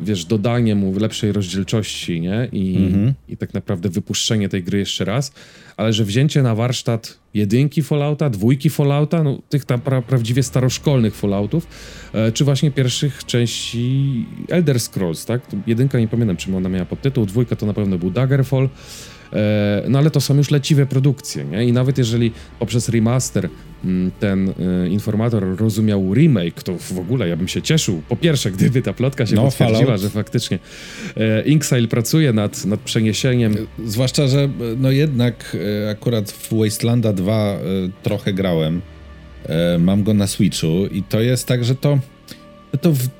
[0.02, 2.50] wiesz, dodanie mu lepszej rozdzielczości, nie?
[2.52, 3.14] I, mhm.
[3.28, 5.32] I tak naprawdę wypuszczenie tej gry jeszcze raz,
[5.78, 11.16] ale że wzięcie na warsztat jedynki Fallouta, dwójki Fallouta, no, tych tam pra prawdziwie staroszkolnych
[11.16, 11.68] Falloutów,
[12.14, 15.42] e, czy właśnie pierwszych części Elder Scrolls, tak?
[15.68, 18.70] Jedynka nie pamiętam, czym ona miała podtytuł, dwójka to na pewno był Daggerfall,
[19.90, 21.66] no ale to są już leciwe produkcje, nie?
[21.66, 23.50] I nawet jeżeli poprzez remaster
[23.84, 28.02] mm, ten e, informator rozumiał remake, to w ogóle ja bym się cieszył.
[28.10, 30.02] Po pierwsze, gdyby ta plotka się no, potwierdziła, Fallout.
[30.02, 30.60] że faktycznie
[31.18, 33.56] e, Inxile pracuje nad, nad przeniesieniem.
[33.86, 35.58] Zwłaszcza, że no jednak
[35.92, 37.58] akurat w Wastelanda 2
[38.04, 38.82] trochę grałem.
[39.80, 42.00] Mam go na Switchu i to jest tak, że to
[42.82, 43.19] to w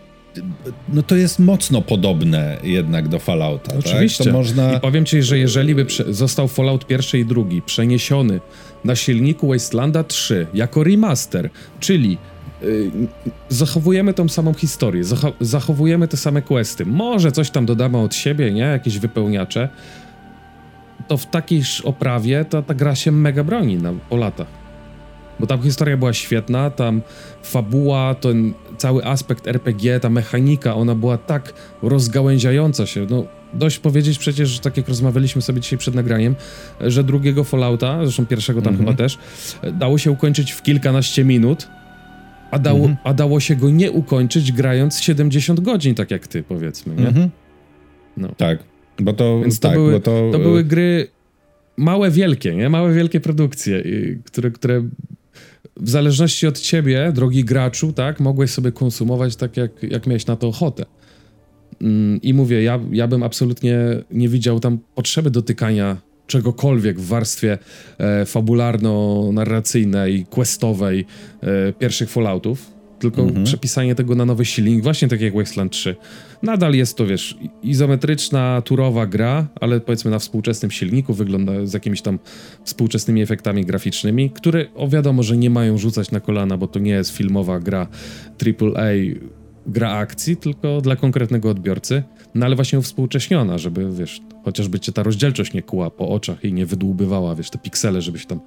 [0.90, 3.72] no to jest mocno podobne jednak do Fallouta.
[3.72, 3.80] Tak?
[3.80, 4.24] Oczywiście.
[4.24, 4.34] Tak?
[4.34, 4.74] można...
[4.74, 8.40] I powiem ci, że jeżeli by został Fallout pierwszy i drugi przeniesiony
[8.84, 12.18] na silniku Wastelanda 3 jako remaster, czyli
[12.62, 12.92] yy,
[13.50, 18.52] zachowujemy tą samą historię, zacho zachowujemy te same questy, może coś tam dodamy od siebie,
[18.52, 18.62] nie?
[18.62, 19.70] Jakieś wypełniacze,
[21.08, 24.59] to w takiej oprawie to ta gra się mega broni na, po latach.
[25.40, 27.02] Bo tam historia była świetna, tam
[27.44, 33.08] fabuła, ten cały aspekt RPG, ta mechanika, ona była tak rozgałęziająca się.
[33.10, 36.36] No, dość powiedzieć przecież, że tak jak rozmawialiśmy sobie dzisiaj przed nagraniem,
[36.82, 38.78] że drugiego Fallouta, zresztą pierwszego tam -hmm.
[38.78, 39.18] chyba też,
[39.74, 41.68] dało się ukończyć w kilkanaście minut,
[42.52, 42.96] a dało, -hmm.
[43.04, 47.08] a dało się go nie ukończyć grając 70 godzin, tak jak ty, powiedzmy, nie?
[47.08, 47.30] -hmm.
[48.18, 48.30] no.
[48.38, 48.60] Tak,
[49.00, 50.30] bo to, Więc to, tak, były, bo to...
[50.32, 51.08] to były gry
[51.78, 52.70] małe, wielkie, nie?
[52.70, 53.84] Małe, wielkie produkcje,
[54.26, 54.84] które, które
[55.78, 60.36] w zależności od ciebie, drogi graczu, tak, mogłeś sobie konsumować tak, jak, jak miałeś na
[60.36, 60.86] to ochotę.
[61.82, 63.78] Mm, I mówię, ja, ja bym absolutnie
[64.12, 67.58] nie widział tam potrzeby dotykania czegokolwiek w warstwie
[67.98, 71.06] e, fabularno-narracyjnej, questowej
[71.42, 73.46] e, pierwszych Falloutów, tylko mhm.
[73.46, 75.96] przepisanie tego na nowy silnik, właśnie tak jak Wasteland 3.
[76.44, 82.02] Nadal jest to, wiesz, izometryczna, turowa gra, ale powiedzmy na współczesnym silniku, wygląda z jakimiś
[82.02, 82.20] tam
[82.64, 86.92] współczesnymi efektami graficznymi, które o wiadomo, że nie mają rzucać na kolana, bo to nie
[86.92, 87.88] jest filmowa gra
[88.46, 88.92] AAA,
[89.68, 92.04] gra akcji, tylko dla konkretnego odbiorcy,
[92.36, 96.54] no ale właśnie współcześniona, żeby, wiesz, chociażby cię ta rozdzielczość nie kuła po oczach i
[96.54, 98.40] nie wydłubywała, wiesz, te piksele, żebyś tam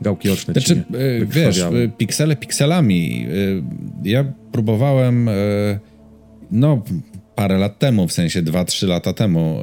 [0.00, 3.26] gałki oczne znaczy, nie e, wiesz, e, piksele pikselami.
[4.04, 5.30] E, ja próbowałem
[6.50, 6.82] no
[7.34, 9.58] parę lat temu, w sensie 2-3 lata temu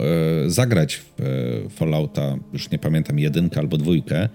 [0.47, 4.29] zagrać w Fallouta, już nie pamiętam, jedynkę albo dwójkę.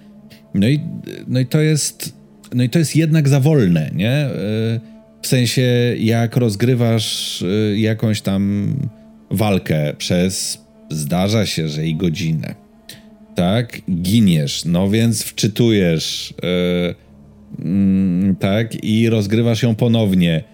[0.55, 0.81] No i,
[1.29, 2.15] no i to jest
[2.55, 4.29] no i to jest jednak za wolne, nie?
[5.23, 8.75] W sensie jak rozgrywasz jakąś tam
[9.31, 12.62] walkę przez zdarza się, że i godzinę
[13.35, 20.45] tak, giniesz, no więc wczytujesz, yy, yy, tak, i rozgrywasz ją ponownie.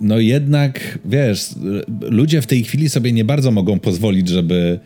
[0.00, 1.54] No jednak, wiesz,
[2.00, 4.80] ludzie w tej chwili sobie nie bardzo mogą pozwolić, żeby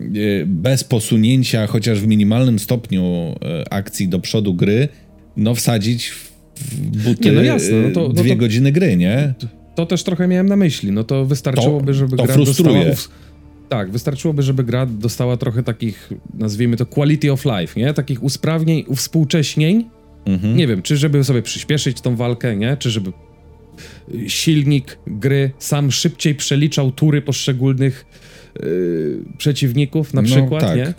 [0.00, 4.88] yy, bez posunięcia, chociaż w minimalnym stopniu yy, akcji do przodu gry,
[5.36, 6.12] no wsadzić
[6.56, 9.34] w buty nie, no jasne, no to, no dwie to, godziny gry, nie?
[9.74, 12.84] To też trochę miałem na myśli, no to wystarczyłoby, to, żeby to gra frustruje.
[12.84, 13.18] dostała
[13.68, 17.94] tak, wystarczyłoby, żeby gra dostała trochę takich, nazwijmy to quality of life, nie?
[17.94, 19.84] Takich usprawnień, uwspółcześnień.
[20.26, 20.56] Mhm.
[20.56, 22.76] Nie wiem, czy żeby sobie przyspieszyć tą walkę, nie?
[22.76, 23.12] Czy żeby
[24.26, 28.06] silnik gry sam szybciej przeliczał tury poszczególnych
[28.60, 30.76] yy, przeciwników na no, przykład, tak.
[30.76, 30.94] nie?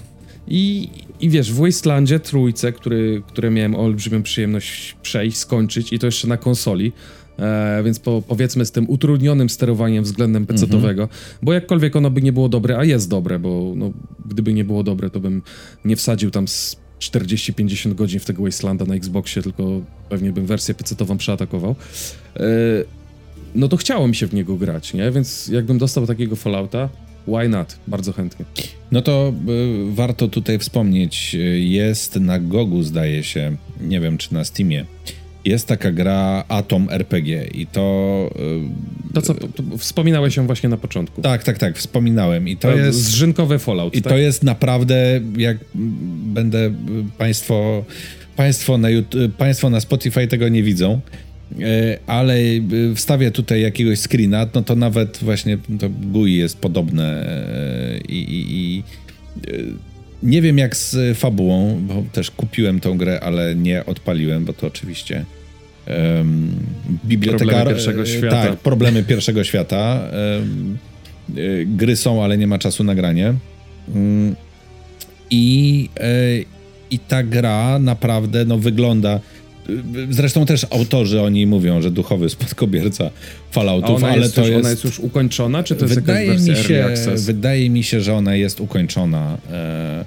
[0.47, 6.05] I, I wiesz, w Wastelandzie trójce, który, które miałem olbrzymią przyjemność przejść, skończyć i to
[6.05, 6.91] jeszcze na konsoli,
[7.39, 11.19] E, więc po, powiedzmy z tym utrudnionym sterowaniem względem PC-owego, mhm.
[11.41, 13.91] bo jakkolwiek ono by nie było dobre, a jest dobre, bo no,
[14.25, 15.41] gdyby nie było dobre, to bym
[15.85, 20.73] nie wsadził tam z 40-50 godzin w tego Wastelanda na Xboxie, tylko pewnie bym wersję
[20.73, 21.75] PC-ową przeatakował.
[22.35, 22.43] E,
[23.55, 25.11] no to chciało mi się w niego grać, nie?
[25.11, 26.89] Więc jakbym dostał takiego Fallouta,
[27.27, 27.77] why not?
[27.87, 28.45] Bardzo chętnie.
[28.91, 34.33] No to y, warto tutaj wspomnieć, y, jest na Gogu zdaje się, nie wiem czy
[34.33, 34.85] na Steamie,
[35.45, 38.29] jest taka gra Atom RPG i to...
[39.11, 41.21] Y, to co, to wspominałeś ją właśnie na początku.
[41.21, 43.03] Tak, tak, tak, wspominałem i to, to jest...
[43.03, 44.13] Zrzynkowy Fallout, I tak?
[44.13, 45.57] to jest naprawdę, jak
[46.33, 46.73] będę
[47.17, 47.85] państwo...
[48.35, 50.99] Państwo na, YouTube, państwo na Spotify tego nie widzą,
[51.51, 51.63] y,
[52.07, 52.35] ale
[52.95, 57.25] wstawię tutaj jakiegoś screena, no to nawet właśnie to GUI jest podobne
[58.09, 58.83] i, i, i
[60.23, 64.67] nie wiem jak z fabułą, bo też kupiłem tą grę, ale nie odpaliłem, bo to
[64.67, 65.25] oczywiście
[65.87, 66.51] um,
[67.05, 67.45] biblioteka...
[67.45, 68.43] Problemy pierwszego świata.
[68.43, 70.01] Tak, problemy pierwszego świata.
[70.39, 70.77] Um,
[71.65, 73.33] gry są, ale nie ma czasu na granie.
[73.95, 74.35] Um,
[75.31, 76.09] I, e,
[76.91, 79.19] I ta gra naprawdę no, wygląda...
[80.09, 83.09] Zresztą też autorzy oni mówią, że duchowy spadkobierca
[83.51, 84.59] Falloutów, ale to już, jest...
[84.59, 86.95] Ona jest już ukończona, czy to jest wydaje jakaś mi się?
[87.15, 89.37] Wydaje mi się, że ona jest ukończona.
[89.51, 90.05] E,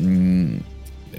[0.00, 0.60] mm,
[1.14, 1.18] e,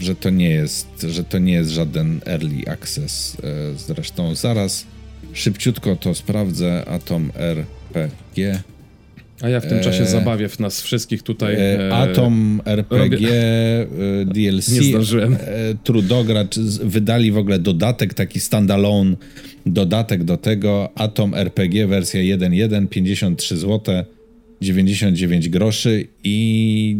[0.00, 3.36] że to nie jest, że to nie jest żaden early access.
[3.42, 4.86] E, zresztą zaraz
[5.32, 6.84] szybciutko to sprawdzę.
[6.88, 7.32] Atom
[7.94, 8.62] RPG.
[9.42, 11.56] A ja w tym czasie e, zabawię w nas wszystkich tutaj.
[11.58, 13.30] E, Atom RPG robię...
[14.26, 14.72] DLC.
[14.72, 15.36] Nie zdążyłem.
[15.84, 19.16] Trudogracz wydali w ogóle dodatek, taki standalone
[19.66, 20.88] dodatek do tego.
[20.94, 24.04] Atom RPG wersja 1.1, 53 zł,
[24.62, 26.96] 99 groszy i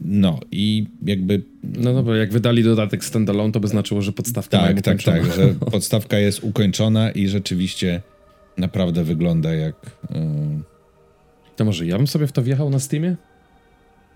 [0.00, 1.42] no i jakby...
[1.78, 5.54] No dobra, jak wydali dodatek standalone, to by znaczyło, że podstawka Tak, tak, tak, że
[5.70, 8.02] podstawka jest ukończona i rzeczywiście
[8.58, 9.74] naprawdę wygląda jak...
[10.10, 10.18] Yy...
[11.56, 13.16] To może ja bym sobie w to wjechał na Steamie?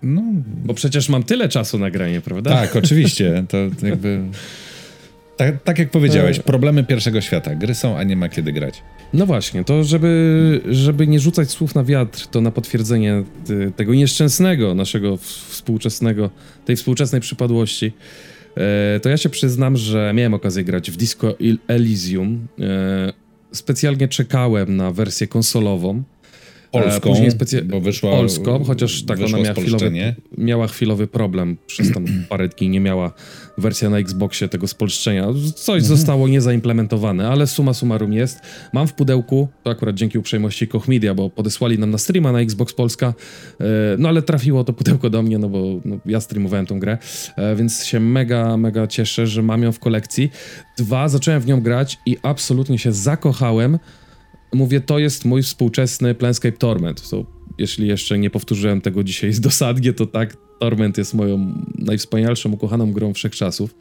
[0.02, 0.22] No...
[0.64, 2.50] Bo przecież mam tyle czasu na granie, prawda?
[2.50, 3.44] Tak, oczywiście.
[3.48, 4.20] To jakby...
[5.37, 6.42] Tak, tak jak powiedziałeś, e.
[6.42, 7.55] problemy pierwszego świata.
[7.55, 8.83] Gry są, a nie ma kiedy grać.
[9.12, 13.24] No właśnie, to żeby, żeby nie rzucać słów na wiatr, to na potwierdzenie
[13.76, 16.31] tego nieszczęsnego naszego współczesnego,
[16.64, 17.92] tej współczesnej przypadłości,
[18.57, 21.35] e, to ja się przyznam, że miałem okazję grać w Disco
[21.68, 22.46] Elysium.
[23.52, 26.02] Specjalnie czekałem na wersję konsolową,
[26.72, 27.62] Polską, Później specy...
[27.62, 31.56] bo wyszła Polską, chociaż tak ona miała chwilowy, miała chwilowy problem.
[31.66, 33.12] Przez tam parę dni nie miała
[33.58, 35.26] wersja na Xboxie tego spolszczenia.
[35.54, 35.85] Coś mhm.
[35.85, 38.40] zostało niezaimplementowane, ale suma summarum jest.
[38.72, 42.40] Mam w pudełku, to akurat dzięki uprzejmości Koch Media, bo podesłali nam na streama na
[42.40, 43.14] Xbox Polska,
[43.61, 43.64] e,
[43.98, 46.98] no ale trafiło to pudełko do mnie, no bo no, ja streamowałem tą grę,
[47.37, 50.30] e, więc się mega, mega cieszę, że mam ją w kolekcji.
[50.78, 53.78] Dwa, zacząłem w nią grać i absolutnie się zakochałem
[54.52, 57.10] mówię, to jest mój współczesny Planescape Torment.
[57.10, 57.26] To,
[57.58, 62.92] jeśli jeszcze nie powtórzyłem tego dzisiaj z dosadnie, to tak, Torment jest moją najwspanialszą, ukochaną
[62.92, 63.74] grą wszechczasów.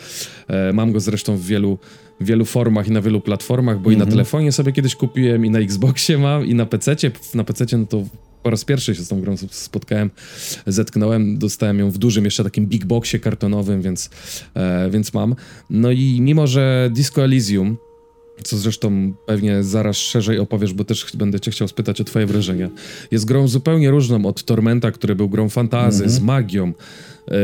[0.47, 1.77] E, mam go zresztą w wielu,
[2.21, 3.95] wielu formach i na wielu platformach, bo mm -hmm.
[3.95, 4.11] i na mhm.
[4.11, 7.11] telefonie sobie kiedyś kupiłem, i na Xboxie mam, i na PC-cie.
[7.33, 8.03] Na PC-cie no to
[8.43, 10.11] po raz pierwszy się z tą grą spotkałem,
[10.67, 14.09] zetknąłem, dostałem ją w dużym, jeszcze takim big boxie kartonowym, więc,
[14.53, 15.35] e, więc mam.
[15.69, 17.77] No i mimo, że Disco Elysium
[18.43, 22.69] co zresztą pewnie zaraz szerzej opowiesz, bo też będę cię chciał spytać o twoje wrażenia.
[23.11, 26.25] Jest grą zupełnie różną od Tormenta, który był grą fantazy, z mhm.
[26.25, 26.73] magią,
[27.27, 27.35] yy,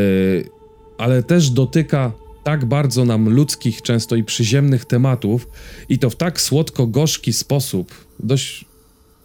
[0.97, 2.12] ale też dotyka
[2.43, 5.47] tak bardzo nam ludzkich, często i przyziemnych tematów
[5.89, 7.91] i to w tak słodko-gorzki sposób.
[8.19, 8.65] Dość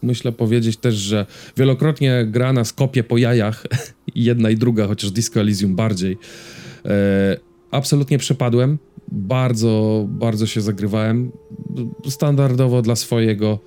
[0.03, 3.67] myślę powiedzieć też, że wielokrotnie gra nas kopie po jajach,
[4.15, 6.19] jedna i druga, chociaż Disco Elysium bardziej.
[6.85, 6.91] Yy,
[7.71, 8.79] absolutnie przepadłem
[9.13, 11.33] bardzo, bardzo się zagrywałem.
[12.09, 13.59] Standardowo dla swojego,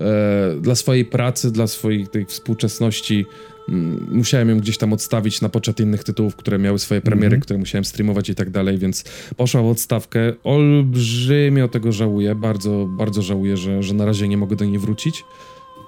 [0.00, 3.26] e, dla swojej pracy, dla swojej tej współczesności
[3.68, 7.40] mm, musiałem ją gdzieś tam odstawić na poczet innych tytułów, które miały swoje premiery, mm
[7.40, 7.42] -hmm.
[7.42, 9.04] które musiałem streamować i tak dalej, więc
[9.36, 10.32] poszła w odstawkę.
[10.44, 15.24] Olbrzymio tego żałuję, bardzo, bardzo żałuję, że, że na razie nie mogę do niej wrócić,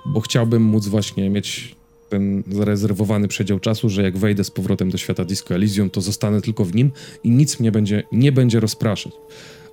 [0.07, 1.78] bo chciałbym móc właśnie mieć
[2.09, 6.41] ten zarezerwowany przedział czasu, że jak wejdę z powrotem do świata Disco Elysium, to zostanę
[6.41, 6.91] tylko w nim
[7.25, 9.13] i nic mnie będzie, nie będzie rozpraszać.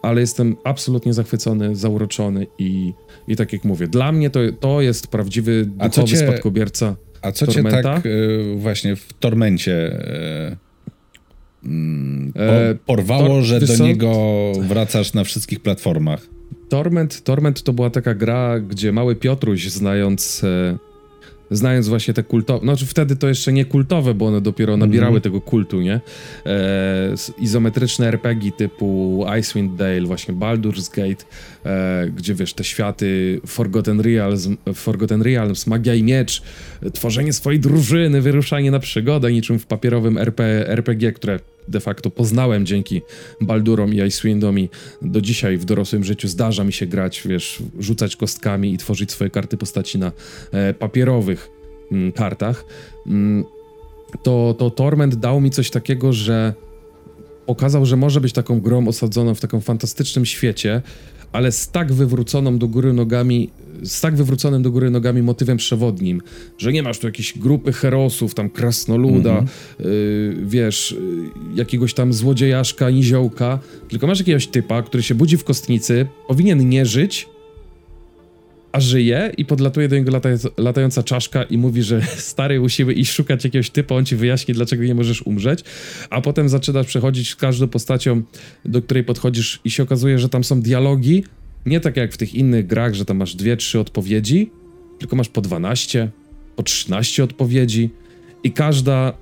[0.02, 2.94] Ale jestem absolutnie zachwycony, zauroczony i,
[3.28, 7.46] i tak jak mówię, dla mnie to, to jest prawdziwy duchowy cię, spadkobierca A co
[7.46, 7.78] Tormenta.
[7.78, 10.00] cię tak y, właśnie w Tormencie
[11.64, 11.70] y,
[12.72, 16.28] y, porwało, Tor, że do niego wracasz na wszystkich platformach?
[16.70, 20.78] Torment, Torment to była taka gra, gdzie mały Piotruś, znając e,
[21.52, 25.22] znając właśnie te kultowe, znaczy wtedy to jeszcze nie kultowe, bo one dopiero nabierały mm.
[25.22, 26.02] tego kultu, nie?
[26.46, 31.26] E, izometryczne RPG typu Icewind Dale, właśnie Baldur's Gate,
[31.66, 36.42] e, gdzie wiesz, te światy Forgotten Realms, Forgotten Realms, magia i miecz,
[36.94, 42.66] tworzenie swojej drużyny, wyruszanie na przygodę, niczym w papierowym RP, RPG, które de facto poznałem
[42.66, 43.02] dzięki
[43.42, 44.70] Baldurom i Icewindom i
[45.02, 49.30] do dzisiaj w dorosłym życiu zdarza mi się grać, wiesz, rzucać kostkami i tworzyć swoje
[49.30, 50.12] karty postaci na
[50.52, 51.50] e, papierowych
[51.92, 52.66] m, mm, kartach,
[53.08, 53.46] m, mm,
[54.24, 56.54] to, to Torment dał mi coś takiego, że
[57.46, 60.82] pokazał, że może być taką grą osadzoną w takim fantastycznym świecie,
[61.32, 63.50] ale z tak wywróconą do góry nogami,
[63.84, 66.22] z tak wywróconym do góry nogami motywem przewodnim,
[66.58, 70.46] że nie masz tu jakiejś grupy herosów, tam krasnoluda, mm -hmm.
[70.46, 70.98] wiesz, y,
[71.56, 76.86] jakiegoś tam złodziejaszka, niziołka, tylko masz jakiegoś typa, który się budzi w kostnicy, powinien nie
[76.86, 77.28] żyć,
[78.76, 83.12] a żyje i podlatuje do niego lata, latająca czaszka i mówi, że stary musimy iść
[83.12, 85.64] szukać jakiegoś typa, on ci wyjaśni, dlaczego nie możesz umrzeć,
[86.10, 88.24] a potem zaczynasz przechodzić z każdą postacią,
[88.66, 91.24] do której podchodzisz i się okazuje, że tam są dialogi,
[91.66, 94.52] nie tak jak w tych innych grach, że tam masz dwie, trzy odpowiedzi,
[95.00, 96.12] tylko masz po 12,
[96.56, 97.90] po 13 odpowiedzi
[98.44, 99.14] i każda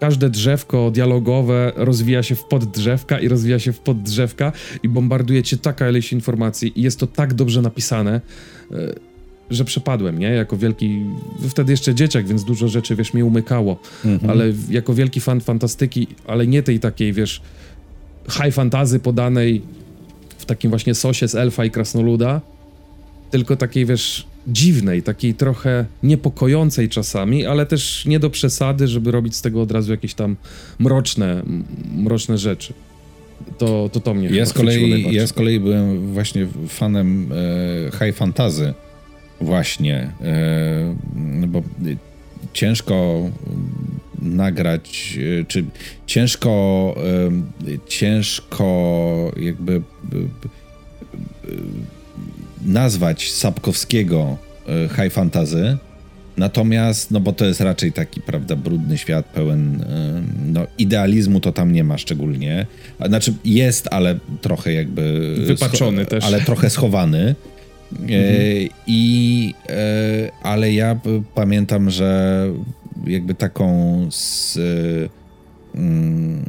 [0.00, 5.56] każde drzewko dialogowe rozwija się w poddrzewka i rozwija się w poddrzewka i bombarduje cię
[5.56, 8.20] taka ilość informacji i jest to tak dobrze napisane,
[8.72, 8.94] e,
[9.50, 10.28] że przepadłem, nie?
[10.28, 11.02] Jako wielki,
[11.48, 14.30] wtedy jeszcze dzieciak, więc dużo rzeczy, wiesz, mi umykało, mhm.
[14.30, 17.42] ale jako wielki fan fantastyki, ale nie tej takiej, wiesz,
[18.30, 19.62] high fantazy podanej
[20.38, 22.40] w takim właśnie sosie z elfa i krasnoluda,
[23.30, 29.36] tylko takiej, wiesz, dziwnej, takiej trochę niepokojącej czasami, ale też nie do przesady, żeby robić
[29.36, 30.36] z tego od razu jakieś tam
[30.78, 31.42] mroczne,
[31.96, 32.74] mroczne rzeczy.
[33.58, 38.16] To to, to mnie ja z kolei Ja z kolei byłem właśnie fanem e, high
[38.16, 38.74] fantasy
[39.40, 41.62] właśnie, e, bo
[42.52, 43.30] ciężko
[44.22, 45.64] nagrać, e, czy
[46.06, 46.94] ciężko
[47.66, 49.80] e, ciężko jakby e,
[52.62, 54.36] nazwać Sapkowskiego
[54.68, 55.76] e, high fantasy,
[56.36, 61.52] natomiast, no bo to jest raczej taki, prawda, brudny świat, pełen, e, no idealizmu to
[61.52, 62.66] tam nie ma szczególnie.
[63.06, 65.34] Znaczy jest, ale trochę jakby...
[65.46, 66.24] Wypaczony też.
[66.24, 67.34] Ale trochę schowany.
[67.92, 68.68] E, mhm.
[68.86, 69.54] I,
[70.42, 71.00] ale ja
[71.34, 72.46] pamiętam, że
[73.06, 74.58] jakby taką z,
[75.74, 76.44] mm,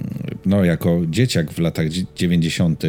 [0.45, 2.83] no jako dzieciak w latach 90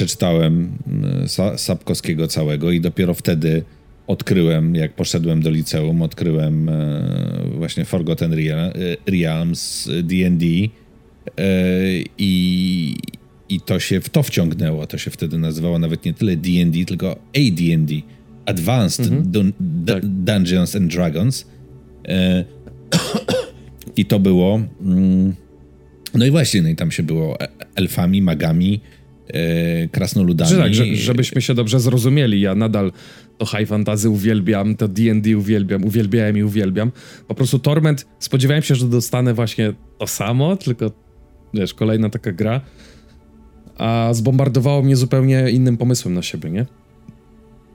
[0.00, 3.62] przeczytałem mm, Sapkowskiego całego i dopiero wtedy
[4.06, 7.02] odkryłem, jak poszedłem do liceum, odkryłem e,
[7.56, 8.34] właśnie Forgotten
[9.06, 10.46] Realms, D&D
[12.18, 12.94] i,
[13.48, 14.86] i to się w to wciągnęło.
[14.86, 17.94] To się wtedy nazywało nawet nie tyle D&D, tylko AD&D,
[18.46, 19.30] Advanced mhm.
[19.30, 19.52] Dun
[19.86, 20.06] tak.
[20.06, 21.46] Dungeons and Dragons.
[23.96, 24.60] I to było...
[24.80, 25.34] Mm,
[26.14, 28.99] no i właśnie, no i tam się było e, elfami, magami, e,
[29.92, 30.50] krasnoludami.
[30.50, 32.92] Że tak, że, żebyśmy się dobrze zrozumieli, ja nadal
[33.38, 36.92] to high fantasy uwielbiam, to D&D uwielbiam, uwielbiałem i uwielbiam.
[37.28, 40.90] Po prostu Torment, spodziewałem się, że dostanę właśnie to samo, tylko
[41.54, 42.60] wiesz, kolejna taka gra,
[43.78, 46.66] a zbombardowało mnie zupełnie innym pomysłem na siebie, nie?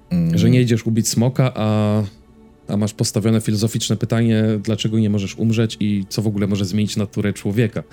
[0.09, 0.37] Mm.
[0.37, 2.03] Że nie idziesz ubić smoka, a,
[2.67, 6.97] a masz postawione filozoficzne pytanie, dlaczego nie możesz umrzeć i co w ogóle może zmienić
[6.97, 7.83] naturę człowieka.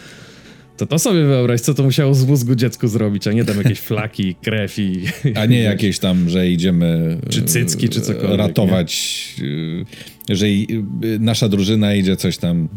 [0.76, 3.80] To to sobie wyobraź, co to musiało z mózgu dziecku zrobić, a nie tam jakieś
[3.80, 5.04] flaki, krew i...
[5.34, 7.18] A nie jakieś tam, że idziemy...
[7.28, 8.38] Czy cycki, czy cokolwiek.
[8.38, 9.34] Ratować,
[10.28, 10.36] nie?
[10.36, 10.46] że
[11.20, 12.68] nasza drużyna idzie coś tam...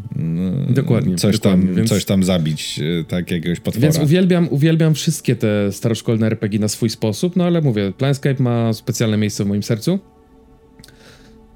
[0.69, 1.15] Dokładnie.
[1.15, 1.89] Coś, dokładnie, tam, więc...
[1.89, 3.81] coś tam zabić, tak, jakiegoś potwora.
[3.81, 8.73] Więc uwielbiam, uwielbiam wszystkie te staroszkolne RPG na swój sposób, no ale mówię, Planescape ma
[8.73, 9.99] specjalne miejsce w moim sercu.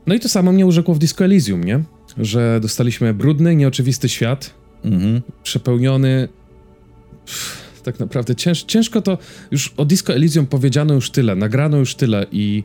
[0.07, 1.83] No i to samo mnie urzekło w Disco Elysium, nie?
[2.17, 4.53] Że dostaliśmy brudny, nieoczywisty świat,
[4.83, 5.21] mhm.
[5.43, 6.27] przepełniony.
[7.25, 9.17] Pff, tak naprawdę cięż, ciężko to.
[9.51, 12.63] Już o Disco Elysium powiedziano już tyle, nagrano już tyle i,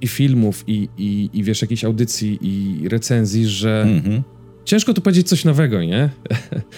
[0.00, 3.82] i filmów, i, i, i wiesz, jakichś audycji, i recenzji, że.
[3.82, 4.22] Mhm.
[4.64, 6.10] Ciężko tu powiedzieć coś nowego, nie?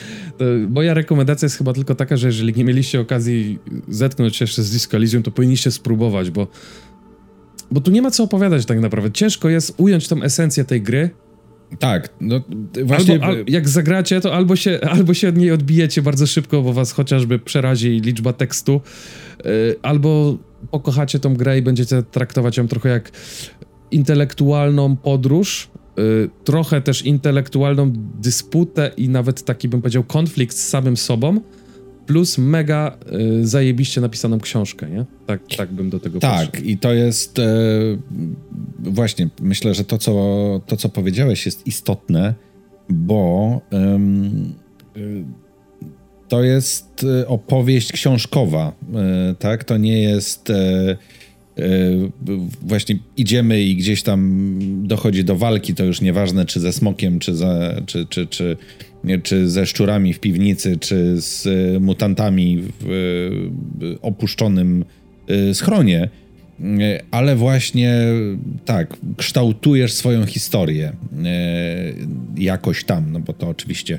[0.68, 4.70] moja rekomendacja jest chyba tylko taka, że jeżeli nie mieliście okazji zetknąć się jeszcze z
[4.70, 6.46] Disco Elysium, to powinniście spróbować, bo,
[7.70, 9.10] bo tu nie ma co opowiadać tak naprawdę.
[9.12, 11.10] Ciężko jest ująć tą esencję tej gry
[11.78, 12.40] tak, no
[12.84, 13.14] właśnie.
[13.14, 16.72] Albo, al, jak zagracie, to albo się, albo się od niej odbijecie bardzo szybko, bo
[16.72, 18.80] was chociażby przerazi liczba tekstu,
[19.44, 20.38] yy, albo
[20.70, 23.10] pokochacie tą grę i będziecie traktować ją trochę jak
[23.90, 30.96] intelektualną podróż, yy, trochę też intelektualną dysputę i nawet taki bym powiedział konflikt z samym
[30.96, 31.40] sobą,
[32.06, 32.96] plus mega
[33.40, 35.04] y, zajebiście napisaną książkę, nie?
[35.26, 36.68] Tak, tak bym do tego Tak, podszedł.
[36.68, 37.44] i to jest e,
[38.78, 40.12] właśnie, myślę, że to co,
[40.66, 42.34] to, co powiedziałeś jest istotne,
[42.88, 44.00] bo e,
[46.28, 48.72] to jest e, opowieść książkowa,
[49.38, 49.64] tak?
[49.64, 50.52] To nie jest
[52.62, 57.34] właśnie idziemy i gdzieś tam dochodzi do walki, to już nieważne czy ze smokiem, czy,
[57.34, 58.56] za, czy, czy, czy
[59.22, 62.90] czy ze szczurami w piwnicy, czy z e, mutantami w
[63.94, 64.84] e, opuszczonym
[65.28, 66.08] e, schronie,
[67.10, 67.98] ale właśnie
[68.64, 70.92] tak, kształtujesz swoją historię
[72.36, 73.98] jakoś tam, no bo to oczywiście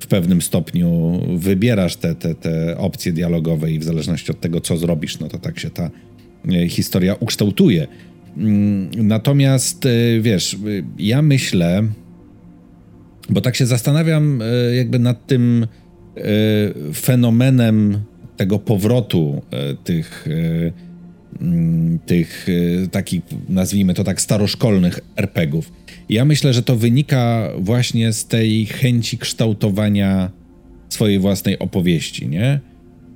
[0.00, 4.76] w pewnym stopniu wybierasz te, te, te opcje dialogowe i w zależności od tego, co
[4.76, 5.90] zrobisz, no to tak się ta
[6.68, 7.86] historia ukształtuje.
[8.36, 9.88] Mm, natomiast
[10.20, 10.56] wiesz,
[10.98, 11.82] ja myślę,
[13.28, 15.66] bo tak się zastanawiam e, jakby nad tym
[16.16, 16.22] e,
[16.94, 18.00] fenomenem
[18.36, 20.26] tego powrotu e, tych,
[21.40, 22.46] mm, tych
[22.90, 25.72] takich, nazwijmy to tak, staroszkolnych RPGów.
[26.08, 30.30] Ja myślę, że to wynika właśnie z tej chęci kształtowania
[30.88, 32.60] swojej własnej opowieści, nie?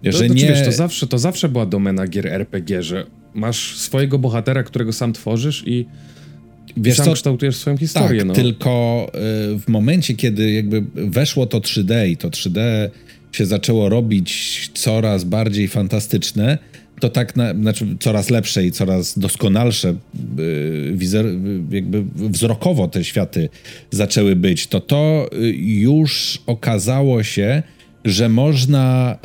[0.04, 0.46] Że to, to, nie...
[0.46, 5.12] Wiesz, to, zawsze, to zawsze była domena gier RPG, że masz swojego bohatera, którego sam
[5.12, 5.86] tworzysz i
[6.76, 8.18] Wiesz sam co, kształtujesz swoją historię.
[8.18, 8.34] Tak, no.
[8.34, 9.06] tylko
[9.54, 12.60] y, w momencie, kiedy jakby weszło to 3D i to 3D
[13.32, 16.58] się zaczęło robić coraz bardziej fantastyczne,
[17.00, 19.94] to tak, na, znaczy coraz lepsze i coraz doskonalsze
[20.38, 21.36] y, wizer, y,
[21.70, 23.48] jakby wzrokowo te światy
[23.90, 27.62] zaczęły być, to to już okazało się,
[28.04, 29.18] że można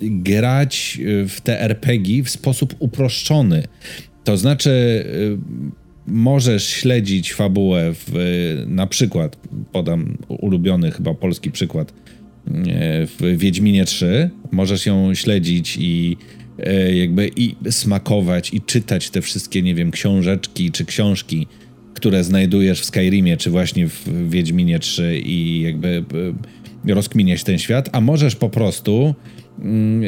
[0.00, 3.62] grać w te RPG w sposób uproszczony.
[4.24, 5.04] To znaczy,
[6.10, 8.12] możesz śledzić fabułę w,
[8.66, 9.36] na przykład,
[9.72, 14.30] podam ulubiony chyba polski przykład, e, w Wiedźminie 3.
[14.50, 16.16] Możesz ją śledzić i
[16.58, 21.46] e, jakby i smakować i czytać te wszystkie, nie wiem, książeczki czy książki,
[21.94, 26.04] które znajdujesz w Skyrimie, czy właśnie w Wiedźminie 3 i jakby
[26.88, 29.14] rozkminiać ten świat, a możesz po prostu
[29.58, 30.02] mm,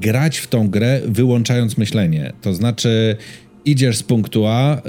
[0.00, 2.32] grać w tą grę wyłączając myślenie.
[2.42, 3.16] To znaczy
[3.66, 4.82] idziesz z punktu A.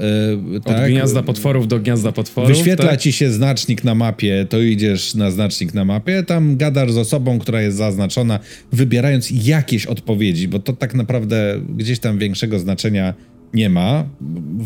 [0.50, 2.50] Yy, Od tak, gniazda potworów do gniazda potworów.
[2.50, 3.00] Wyświetla tak?
[3.00, 7.38] ci się znacznik na mapie, to idziesz na znacznik na mapie, tam gadasz z osobą,
[7.38, 8.40] która jest zaznaczona,
[8.72, 13.14] wybierając jakieś odpowiedzi, bo to tak naprawdę gdzieś tam większego znaczenia
[13.54, 14.04] nie ma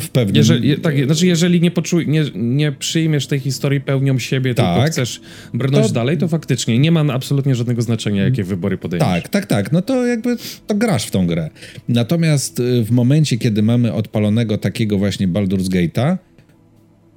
[0.00, 0.36] w pewnym...
[0.36, 4.92] Jeżeli, tak, znaczy jeżeli nie, poczuj, nie, nie przyjmiesz tej historii pełnią siebie, tak, tylko
[4.92, 5.20] chcesz
[5.54, 5.92] brnąć to...
[5.92, 9.08] dalej, to faktycznie nie ma absolutnie żadnego znaczenia, jakie wybory podejmiesz.
[9.08, 9.72] Tak, tak, tak.
[9.72, 11.50] No to jakby to grasz w tą grę.
[11.88, 16.16] Natomiast y, w momencie, kiedy mamy odpalonego takiego właśnie Baldur's Gate'a,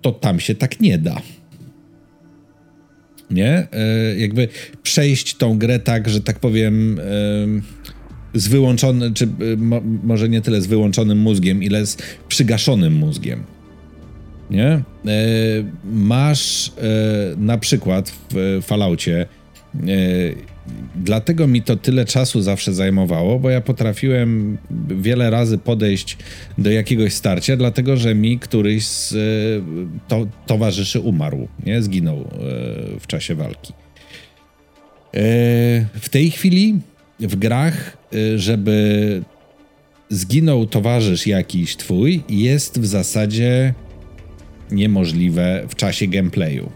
[0.01, 1.21] to tam się tak nie da.
[3.31, 3.67] Nie?
[3.71, 4.47] E, jakby
[4.83, 6.99] przejść tą grę tak, że tak powiem...
[6.99, 7.85] E,
[8.35, 13.43] z wyłączonym, czy y, mo, może nie tyle z wyłączonym mózgiem, ile z przygaszonym mózgiem.
[14.49, 14.67] Nie?
[14.67, 14.83] E,
[15.83, 16.71] masz e,
[17.37, 19.25] na przykład w Falloutie,
[19.75, 19.87] e,
[20.95, 24.57] dlatego mi to tyle czasu zawsze zajmowało, bo ja potrafiłem
[24.89, 26.17] wiele razy podejść
[26.57, 29.17] do jakiegoś starcia, dlatego że mi któryś z e,
[30.07, 31.81] to, towarzyszy umarł, nie?
[31.81, 32.25] Zginął e,
[32.99, 33.73] w czasie walki.
[33.73, 35.19] E,
[35.93, 36.79] w tej chwili
[37.19, 39.21] w grach, y, żeby
[40.09, 43.73] zginął towarzysz jakiś twój, jest w zasadzie
[44.71, 46.69] niemożliwe w czasie gameplayu.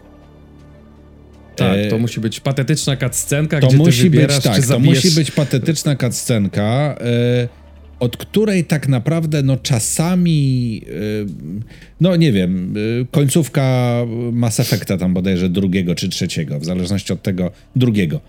[1.55, 4.79] Tak, to e, musi być patetyczna cutscenka, to gdzie musi ty wybierasz, być, tak, To
[4.79, 7.47] musi być patetyczna cutscenka, e,
[7.99, 10.81] od której tak naprawdę no czasami,
[12.01, 12.73] no nie wiem,
[13.11, 13.95] końcówka
[14.31, 18.19] Mass Effecta tam bodajże drugiego czy trzeciego, w zależności od tego drugiego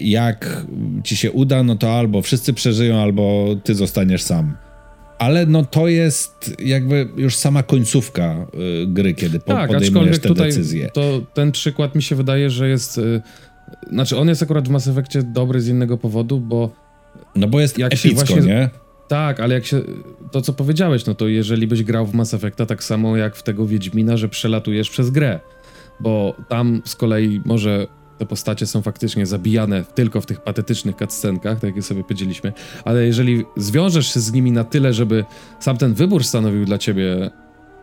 [0.00, 0.66] jak
[1.04, 4.56] ci się uda, no to albo wszyscy przeżyją, albo ty zostaniesz sam.
[5.18, 8.46] Ale no to jest jakby już sama końcówka
[8.82, 10.90] y, gry, kiedy po, tak, podejmujesz te tutaj decyzje.
[10.94, 12.98] To ten przykład mi się wydaje, że jest...
[12.98, 13.22] Y,
[13.90, 16.70] znaczy on jest akurat w Mass Effectie dobry z innego powodu, bo...
[17.36, 18.70] No bo jest jak epicko, właśnie, nie?
[19.08, 19.80] Tak, ale jak się...
[20.32, 23.42] To co powiedziałeś, no to jeżeli byś grał w Mass Effecta tak samo jak w
[23.42, 25.40] tego Wiedźmina, że przelatujesz przez grę.
[26.00, 27.86] Bo tam z kolei może
[28.18, 32.52] te postacie są faktycznie zabijane tylko w tych patetycznych cutscenkach, tak jak sobie powiedzieliśmy,
[32.84, 35.24] ale jeżeli zwiążesz się z nimi na tyle, żeby
[35.60, 37.30] sam ten wybór stanowił dla ciebie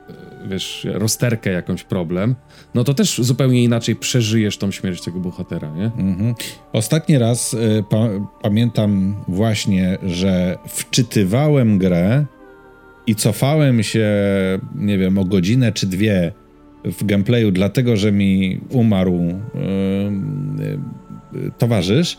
[0.10, 2.36] e, wiesz, rozterkę jakąś problem,
[2.74, 5.86] no to też zupełnie inaczej przeżyjesz tą śmierć tego bohatera, nie?
[5.86, 6.36] Mhm.
[6.74, 8.08] Ostatni raz y, pa
[8.42, 12.26] pamiętam właśnie, że wczytywałem grę
[13.08, 14.10] i cofałem się,
[14.76, 16.32] nie wiem, o godzinę czy dwie
[16.86, 19.20] w gameplayu, dlatego że mi umarł
[21.34, 22.18] yy, towarzysz,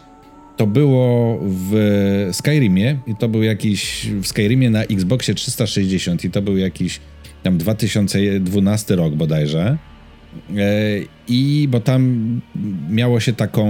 [0.57, 6.43] to było w Skyrimie i to był jakiś w Skyrimie na Xboxie 360 i to
[6.43, 7.01] był jakiś
[7.43, 9.79] tam 2012 rok bodajże.
[11.29, 12.41] I bo tam
[12.91, 13.67] miało się taką,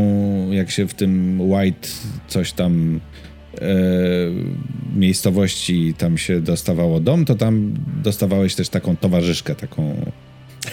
[0.52, 1.88] jak się w tym White
[2.28, 3.00] coś tam
[3.54, 3.68] e,
[4.96, 9.96] miejscowości tam się dostawało dom, to tam dostawałeś też taką towarzyszkę, taką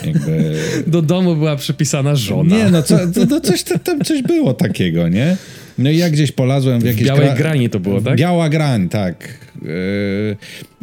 [0.05, 0.55] jakby...
[0.87, 2.55] Do domu była przypisana żona.
[2.55, 5.37] Nie, no co, to, to coś, to, tam coś było takiego, nie?
[5.77, 7.03] No i ja gdzieś polazłem w jakieś...
[7.03, 8.17] W białej grani to było, tak?
[8.17, 9.37] Biała grań, tak.
[9.61, 10.37] Yy,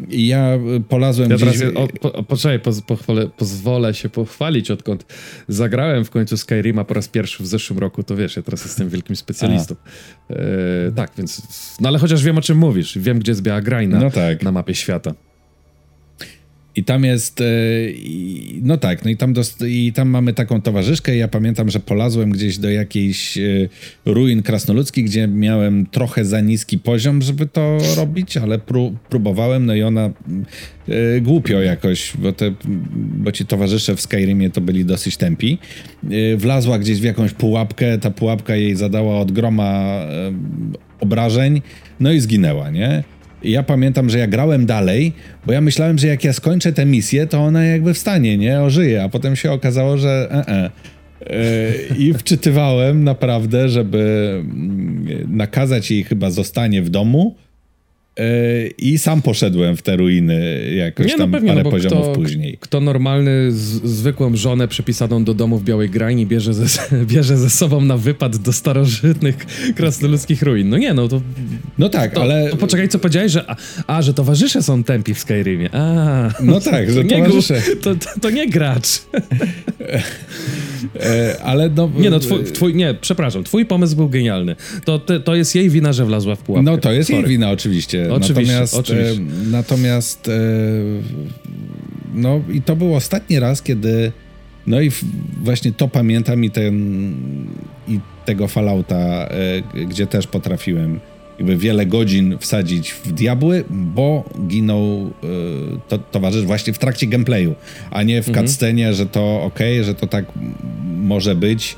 [0.08, 0.58] I ja
[0.88, 1.58] polazłem ja gdzieś...
[1.58, 5.06] Teraz, o, po, poczekaj, poz, pochwalę, pozwolę się pochwalić, odkąd
[5.48, 8.88] zagrałem w końcu Skyrima po raz pierwszy w zeszłym roku, to wiesz, ja teraz jestem
[8.88, 9.74] wielkim specjalistą.
[10.30, 10.36] Yy,
[10.96, 11.42] tak, więc...
[11.80, 12.98] No ale chociaż wiem, o czym mówisz.
[12.98, 14.42] Wiem, gdzie jest biała grań na, no tak.
[14.42, 15.14] na mapie świata.
[16.80, 17.44] I tam jest, e,
[18.62, 19.34] no tak, no i tam,
[19.66, 21.16] i tam mamy taką towarzyszkę.
[21.16, 23.40] Ja pamiętam, że polazłem gdzieś do jakiejś e,
[24.04, 29.74] ruin krasnoludzkich, gdzie miałem trochę za niski poziom, żeby to robić, ale pró próbowałem, no
[29.74, 30.10] i ona
[30.88, 32.54] e, głupio jakoś, bo, te,
[32.94, 35.58] bo ci towarzysze w Skyrimie to byli dosyć tępi.
[36.36, 40.00] Wlazła gdzieś w jakąś pułapkę, ta pułapka jej zadała od groma
[41.00, 41.62] obrażeń,
[42.00, 43.04] no i zginęła, nie?
[43.42, 45.12] Ja pamiętam, że ja grałem dalej,
[45.46, 48.60] bo ja myślałem, że jak ja skończę tę misję, to ona jakby wstanie, nie?
[48.60, 50.70] Ożyje, a potem się okazało, że e, e.
[51.98, 57.49] I wczytywałem naprawdę, żeby mm, nakazać jej chyba zostanie w domu, E,
[58.78, 62.12] I sam poszedłem w te ruiny jakoś nie, no tam pewnie, parę no poziomów kto,
[62.12, 62.58] później.
[62.60, 66.66] Kto normalny, z, zwykłą żonę przypisaną do domu w Białej Grani bierze ze,
[67.12, 69.36] bierze ze sobą na wypad do starożytnych
[69.76, 70.68] krasnoludzkich ruin?
[70.68, 71.20] No nie, no to...
[71.78, 72.48] No tak, to, ale...
[72.50, 73.56] To poczekaj, co powiedziałeś, że a,
[73.86, 75.74] a, że towarzysze są tępi w Skyrimie.
[75.74, 77.62] A, no tak, że towarzysze...
[77.82, 79.02] To, to, to nie gracz.
[81.00, 81.90] E, ale no...
[81.98, 84.56] Nie no, twój, twój, nie, przepraszam, twój pomysł był genialny.
[84.84, 86.70] To, to jest jej wina, że wlazła w pułapkę.
[86.70, 87.22] No to jest Sorry.
[87.22, 88.06] jej wina oczywiście.
[88.14, 89.22] Oczywiście, natomiast, oczywiście.
[89.22, 90.32] E, natomiast e,
[92.14, 94.12] no i to był ostatni raz, kiedy
[94.66, 94.90] no i
[95.42, 97.14] właśnie to pamiętam i, ten,
[97.88, 99.28] i tego Fallouta,
[99.76, 101.00] e, gdzie też potrafiłem
[101.38, 105.10] jakby wiele godzin wsadzić w diabły, bo ginął
[105.88, 107.54] to, towarzysz właśnie w trakcie gameplayu,
[107.90, 108.46] a nie w mhm.
[108.46, 110.24] cutscenie, że to ok, że to tak
[110.96, 111.76] może być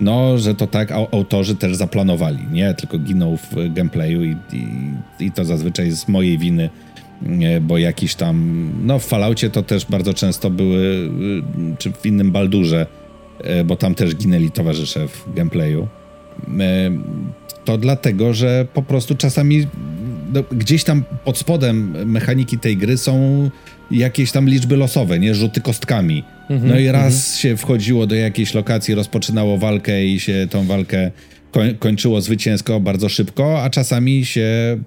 [0.00, 2.74] no, że to tak autorzy też zaplanowali, nie?
[2.74, 4.66] Tylko ginął w gameplayu i, i,
[5.20, 6.70] i to zazwyczaj z mojej winy
[7.60, 12.32] bo jakiś tam, no w Falloutie to też bardzo często były, y, czy w innym
[12.32, 12.86] Baldurze,
[13.60, 15.88] y, bo tam też ginęli towarzysze w gameplayu.
[17.64, 19.66] To dlatego, że po prostu czasami
[20.32, 23.50] no, gdzieś tam pod spodem mechaniki tej gry są
[23.90, 25.34] jakieś tam liczby losowe, nie?
[25.34, 26.24] Rzuty kostkami.
[26.50, 27.36] Mhm, no i raz mhm.
[27.36, 31.10] się wchodziło do jakiejś lokacji, rozpoczynało walkę i się tą walkę
[31.78, 34.78] kończyło zwycięsko bardzo szybko, a czasami się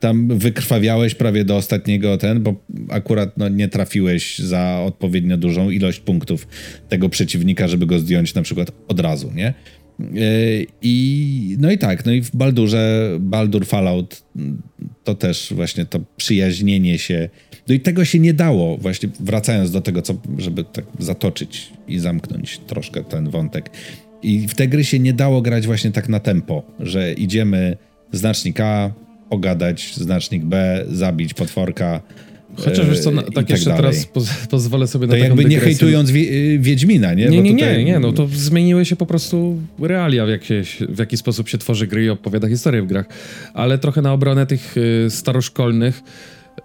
[0.00, 2.54] tam wykrwawiałeś prawie do ostatniego ten, bo
[2.90, 6.48] akurat no, nie trafiłeś za odpowiednio dużą ilość punktów
[6.88, 9.54] tego przeciwnika, żeby go zdjąć na przykład od razu, nie?
[10.82, 14.22] I no i tak, no i w Baldurze, Baldur Fallout
[15.04, 17.28] to też właśnie to przyjaźnienie się.
[17.68, 21.98] No i tego się nie dało, właśnie wracając do tego, co, żeby tak zatoczyć i
[21.98, 23.70] zamknąć troszkę ten wątek.
[24.22, 27.76] I w te gry się nie dało grać właśnie tak na tempo, że idziemy
[28.12, 28.92] znacznik A,
[29.30, 32.02] pogadać, znacznik B, zabić potworka.
[32.56, 33.82] Chociaż wiesz co, tak, tak jeszcze dalej.
[33.82, 37.26] teraz poz pozwolę sobie na To jakby nie hejtując wie, y, Wiedźmina, nie?
[37.26, 37.78] Nie, nie, tutaj...
[37.78, 40.30] nie, nie, no to zmieniły się po prostu realia, w,
[40.88, 43.06] w jaki sposób się tworzy gry i opowiada historię w grach.
[43.54, 46.02] Ale trochę na obronę tych y, staroszkolnych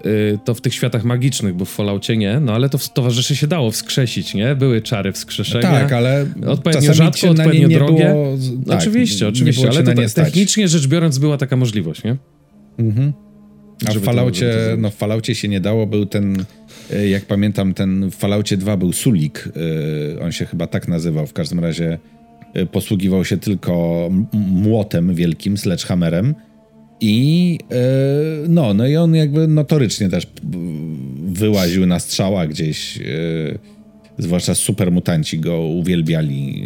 [0.06, 3.36] Y, to w tych światach magicznych, bo w Falloutie nie, no ale to w towarzyszy
[3.36, 4.56] się dało wskrzesić, nie?
[4.56, 5.72] Były czary wskrzeszenia.
[5.72, 8.06] tak, ale odpowiednio rzadko, odpowiednio nie drogie.
[8.06, 8.38] Było,
[8.68, 12.18] tak, oczywiście, oczywiście, ale to technicznie rzecz biorąc była taka możliwość, nie?
[12.80, 13.14] Mhm.
[13.86, 16.46] A w Falloutie, no w Falloutie się nie dało, był ten,
[16.94, 19.50] y, jak pamiętam, ten w Falloutie 2 był Sulik,
[20.16, 21.98] y, on się chyba tak nazywał, w każdym razie
[22.72, 26.36] posługiwał się tylko młotem wielkim, sledgehammerem,
[27.02, 27.76] i e,
[28.48, 30.28] no, no i on jakby notorycznie też
[31.26, 32.98] wyłaził na strzała gdzieś.
[32.98, 33.02] E,
[34.18, 36.64] zwłaszcza super mutanci go uwielbiali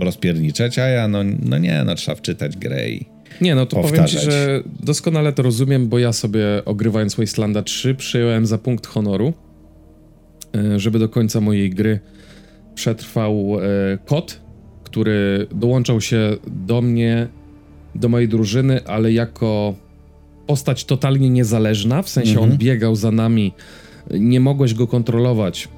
[0.00, 3.13] e, rozpierniczać, a ja no, no nie, no trzeba wczytać grę i
[3.44, 4.12] Nie, no to powtarzać.
[4.12, 8.86] powiem ci, że doskonale to rozumiem, bo ja sobie ogrywając Wastelanda 3 przyjąłem za punkt
[8.86, 9.32] honoru,
[10.76, 12.00] żeby do końca mojej gry
[12.74, 13.56] przetrwał
[14.06, 14.40] kot,
[14.84, 17.28] który dołączał się do mnie
[17.94, 19.74] do mojej drużyny, ale jako
[20.46, 22.50] postać totalnie niezależna, w sensie mhm.
[22.50, 23.52] on biegał za nami,
[24.10, 25.68] nie mogłeś go kontrolować.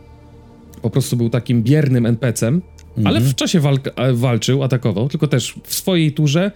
[0.83, 3.07] Po prostu był takim biernym NPC-em, mhm.
[3.07, 3.81] ale w czasie walk
[4.13, 6.51] walczył, atakował, tylko też w swojej turze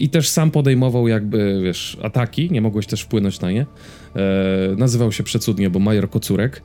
[0.00, 3.66] i też sam podejmował jakby, wiesz, ataki, nie mogłeś też wpłynąć na nie.
[4.16, 6.62] E, nazywał się przecudnie, bo Major Kocurek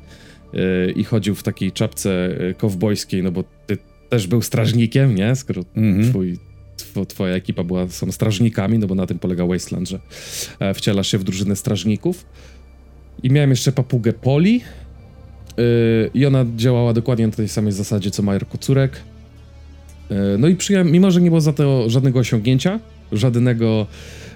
[0.54, 3.78] e, i chodził w takiej czapce e, kowbojskiej, no bo ty
[4.10, 5.36] też był strażnikiem, nie?
[5.36, 6.10] Skoro mhm.
[6.10, 6.38] twój
[7.08, 10.00] twoja ekipa była, są strażnikami, no bo na tym polega Wasteland, że
[10.60, 12.26] e, wcielasz się w drużynę strażników.
[13.24, 14.62] I miałem jeszcze papugę Poli
[15.58, 15.64] yy,
[16.14, 19.02] i ona działała dokładnie na tej samej zasadzie co Major Kocurek.
[20.10, 22.80] Yy, no i przyjąłem, mimo że nie było za to żadnego osiągnięcia,
[23.12, 23.88] żadnego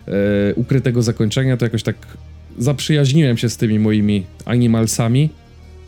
[0.07, 0.13] yy,
[0.55, 1.95] ukrytego zakończenia, to jakoś tak
[2.57, 5.29] zaprzyjaźniłem się z tymi moimi animalsami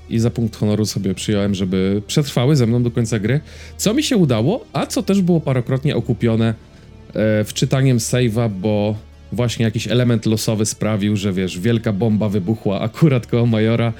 [0.10, 3.40] i za punkt honoru sobie przyjąłem, żeby przetrwały ze mną do końca gry.
[3.78, 6.54] Co mi się udało, a co też było parokrotnie okupione
[7.14, 8.96] e, wczytaniem save'a, bo
[9.32, 13.94] właśnie jakiś element losowy sprawił, że wiesz, wielka bomba wybuchła akurat koło Majora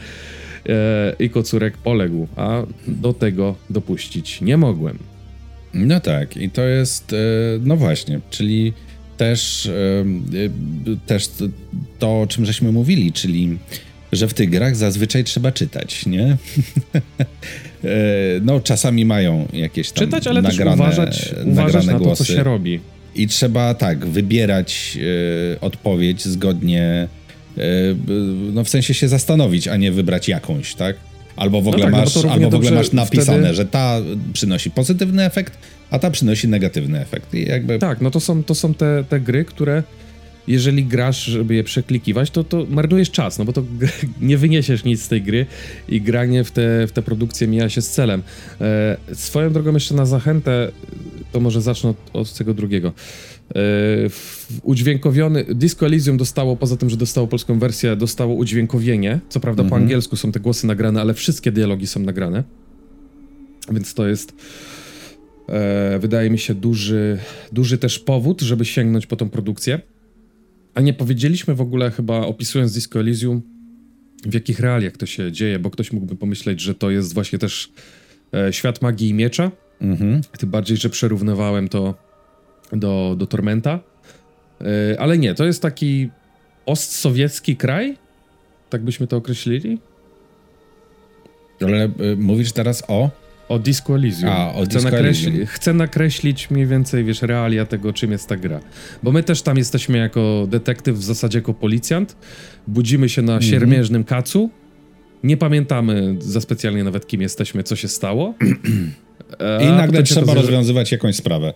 [0.70, 4.98] e, i Kocurek poległ, a do tego dopuścić nie mogłem.
[5.74, 7.18] No tak, i to jest, e,
[7.62, 8.74] no właśnie, czyli
[9.18, 11.30] też, e, e, też
[12.00, 13.58] to, o czym żeśmy mówili, czyli
[14.12, 16.38] że w tych grach zazwyczaj trzeba czytać, nie?
[18.42, 22.44] No, czasami mają jakieś tam Czytać, ale nagrane, też uważać, uważać na to, co się
[22.44, 22.80] robi.
[23.16, 24.98] I trzeba tak, wybierać
[25.56, 27.08] e, odpowiedź zgodnie,
[27.58, 27.62] e,
[28.54, 30.96] no w sensie się zastanowić, a nie wybrać jakąś, tak?
[31.42, 33.54] Albo w no ogóle, no tak, masz, albo w ogóle masz napisane, wtedy...
[33.54, 33.98] że ta
[34.34, 35.58] przynosi pozytywny efekt,
[35.92, 37.34] a ta przynosi negatywny efekt.
[37.34, 37.80] I jakby...
[37.80, 39.84] Tak, no to są, to są te, te gry, które
[40.48, 43.64] jeżeli grasz, żeby je przeklikiwać, to, to marnujesz czas, no bo to
[44.22, 45.46] nie wyniesiesz nic z tej gry
[45.90, 48.24] i granie w te, w te produkcje mija się z celem.
[48.62, 50.72] E, swoją drogą jeszcze na zachętę,
[51.32, 52.94] to może zacznę od, od tego drugiego.
[53.56, 54.10] E,
[54.64, 59.20] udźwiękowiony, Disco Elysium dostało, poza tym, że dostało polską wersję, dostało udźwiękowienie.
[59.30, 59.82] Co prawda po mhm.
[59.82, 62.44] angielsku są te głosy nagrane, ale wszystkie dialogi są nagrane.
[63.72, 64.34] Więc to jest
[65.50, 67.18] e, wydaje mi się duży,
[67.52, 69.82] duży też powód, żeby sięgnąć po tą produkcję.
[70.74, 73.42] A nie powiedzieliśmy w ogóle chyba, opisując Disco Elysium,
[74.26, 77.72] w jakich realiach to się dzieje, bo ktoś mógłby pomyśleć, że to jest właśnie też
[78.34, 79.52] e, świat magii i miecza.
[79.82, 80.22] Mhm.
[80.38, 82.11] Tym bardziej, że przerównywałem to
[82.74, 83.80] do, do Tormenta.
[84.94, 86.10] E, ale nie, to jest taki
[86.66, 87.98] postsowiecki kraj,
[88.70, 89.78] tak byśmy to określili.
[91.66, 93.10] Ale y, mówisz teraz o?
[93.50, 94.30] O Disco Elysium.
[94.30, 95.46] A, o chcę, Disco nakreśli- Elysium.
[95.48, 98.60] chcę nakreślić mniej więcej, wiesz, realia tego, czym jest ta gra.
[99.04, 102.16] Bo my też tam jesteśmy jako detektyw, w zasadzie jako policjant.
[102.68, 103.40] Budzimy się Mhm.
[103.40, 104.50] na siermierznym kacu.
[105.24, 108.34] Nie pamiętamy za specjalnie nawet, kim jesteśmy, co się stało.
[109.40, 111.54] E, I nagle trzeba rozwiązywać jakąś sprawę.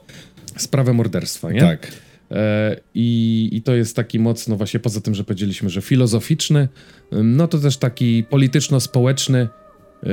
[0.58, 1.60] Sprawę morderstwa, nie?
[1.60, 1.92] Tak.
[2.32, 6.68] E, I, I to jest taki mocno, właśnie poza tym, że powiedzieliśmy, że filozoficzny,
[7.12, 9.48] no to też taki polityczno-społeczny,
[10.04, 10.08] e,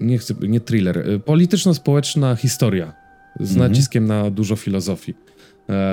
[0.00, 2.92] nie chcę, nie thriller, e, polityczno-społeczna historia
[3.40, 3.70] z Mhm.
[3.70, 5.14] naciskiem na dużo filozofii.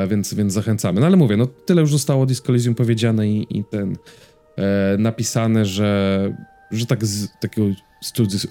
[0.09, 0.99] Więc, więc zachęcamy.
[1.01, 3.95] No ale mówię, no tyle już zostało o Disco powiedziane i, i ten
[4.97, 6.34] napisane, że,
[6.74, 7.67] że tak z takiego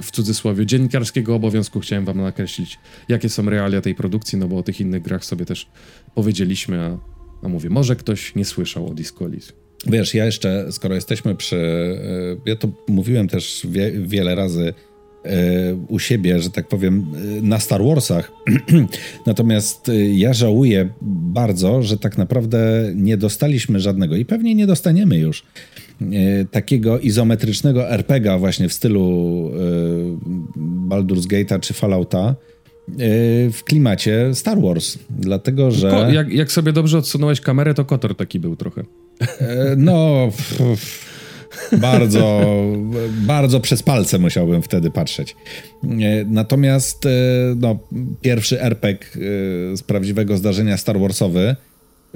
[0.03, 4.63] w cudzysłowie dziennikarskiego obowiązku chciałem wam nakreślić, jakie są realia tej produkcji, no bo o
[4.63, 5.67] tych innych grach sobie też
[6.15, 6.99] powiedzieliśmy, a,
[7.43, 9.57] a mówię, może ktoś nie słyszał o Disco Elysium.
[9.87, 11.57] Wiesz, ja jeszcze, skoro jesteśmy przy.
[11.57, 14.75] e, Ja to mówiłem też wie, wiele razy
[15.25, 17.07] e, u siebie, że tak powiem,
[17.39, 18.33] e, na Star Warsach.
[19.27, 20.89] Natomiast ja żałuję
[21.33, 25.45] bardzo, że tak naprawdę nie dostaliśmy żadnego i pewnie nie dostaniemy już
[26.51, 29.59] takiego izometrycznego RPGa właśnie w stylu e,
[30.89, 32.35] Baldur's Gate'a czy Fallouta e,
[33.51, 34.99] w klimacie Star Wars.
[35.11, 35.91] Dlatego, że.
[35.91, 38.83] Ko- jak, jak sobie dobrze odsunąłeś kamerę, to Kotor taki był trochę.
[39.41, 40.29] E, No,
[41.73, 42.41] bardzo,
[43.27, 45.37] bardzo przez palce musiałbym wtedy patrzeć.
[45.85, 45.89] E,
[46.27, 47.11] Natomiast e,
[47.57, 47.79] no,
[48.21, 49.07] pierwszy RPG
[49.73, 51.57] e, z prawdziwego zdarzenia Star Warsowy,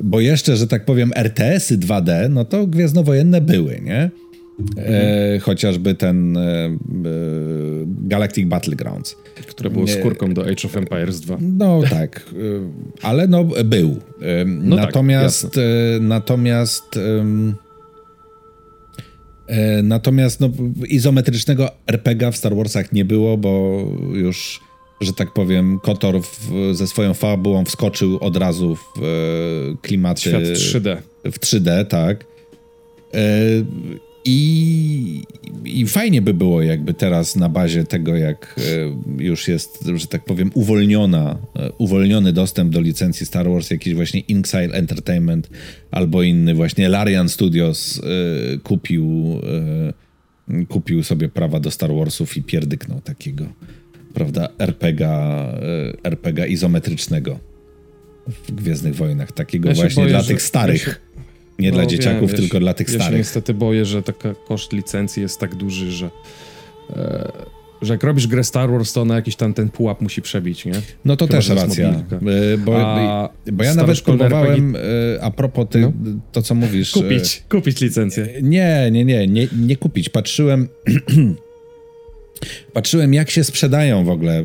[0.02, 4.10] bo jeszcze, że tak powiem, RTS-y 2D, no to gwiezdnowojenne były, nie?
[4.76, 6.70] E, chociażby ten e, e,
[7.86, 9.16] Galactic Battlegrounds.
[9.48, 11.38] które było skórką do Age of Empires 2.
[11.40, 12.60] No tak, y,
[13.02, 13.90] ale no był.
[13.90, 16.98] Y, No tak, natomiast, y, natomiast,
[19.82, 20.50] natomiast no,
[20.88, 23.82] izometrycznego RPGa w Star Warsach nie było, bo
[24.14, 24.60] już,
[25.00, 30.42] że tak powiem, Kotor w, ze swoją fabułą wskoczył od razu w y, klimaty Świat
[30.42, 30.96] 3D.
[31.24, 32.24] w 3D, tak.
[33.14, 33.18] E,
[34.28, 35.22] I,
[35.64, 38.60] I fajnie by było, jakby teraz na bazie tego, jak
[39.18, 43.94] e, już jest, że tak powiem, uwolniona, e, uwolniony dostęp do licencji Star Wars, jakiś
[43.94, 45.50] właśnie Inxile Entertainment
[45.90, 49.40] albo inny właśnie Larian Studios e, kupił,
[50.50, 53.44] e, kupił sobie prawa do Star Warsów i pierdyknął takiego,
[54.16, 57.38] prawda, RPGa, e, RPGa izometrycznego
[58.28, 60.86] w Gwiezdnych Wojnach, takiego Ja właśnie boję, dla tych starych.
[60.86, 60.98] ja się-
[61.58, 63.18] Nie dla No, dzieciaków, wiem, ja tylko się- dla tych Ja się starych.
[63.18, 66.10] niestety boję, że taka koszt licencji jest tak duży, że,
[66.96, 67.32] e,
[67.82, 70.72] że jak robisz grę Star Wars, to ona jakiś tam ten pułap musi przebić, nie?
[71.04, 71.92] No to Chyba, też racja.
[71.92, 72.16] mobilka.
[72.16, 75.92] E, Bo, A bo ja nawet próbowałem, e, a propos ty, No.
[76.32, 76.92] to, co mówisz.
[76.92, 78.28] Kupić, kupić licencję.
[78.42, 80.08] Nie, nie, nie, nie, nie kupić.
[80.08, 80.68] Patrzyłem.
[82.72, 84.44] Patrzyłem, jak się sprzedają w ogóle y,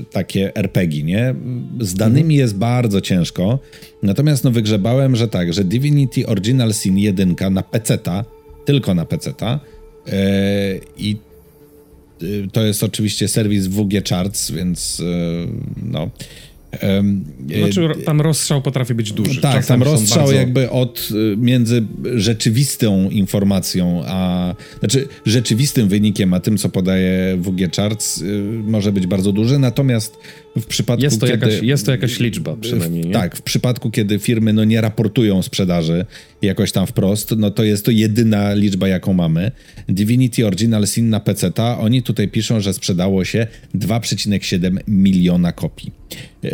[0.00, 1.34] y, takie RPG, nie?
[1.80, 3.58] Z danymi jest bardzo ciężko.
[4.02, 8.24] Natomiast no wygrzebałem, że tak, że Divinity Original Sin 1 na PC-ta,
[8.64, 9.60] tylko na PC-ta
[10.06, 10.12] e,
[10.98, 11.16] i
[12.22, 15.04] y, to jest oczywiście serwis WG Charts, więc y,
[15.82, 16.10] no.
[17.58, 19.40] Znaczy, ro- tam rozstrzał potrafi być duży.
[19.40, 21.82] tak, Czasem tam rozstrzał bardzo- jakby od y, między
[22.14, 29.06] rzeczywistą informacją, a znaczy rzeczywistym wynikiem, a tym, co podaje WG Charts, y, może być
[29.06, 29.58] bardzo duży.
[29.58, 30.16] Natomiast
[30.56, 33.12] w przypadku Jest to, kiedy, jakaś, jest to jakaś liczba przynajmniej, nie?
[33.12, 36.06] tak, w przypadku, kiedy firmy no, nie raportują sprzedaży
[36.42, 39.52] jakoś tam wprost, no to jest to jedyna liczba, jaką mamy.
[39.88, 45.92] Divinity Original Sin na PC, oni tutaj piszą, że sprzedało się 2,7 miliona kopii.
[46.42, 46.50] Yy,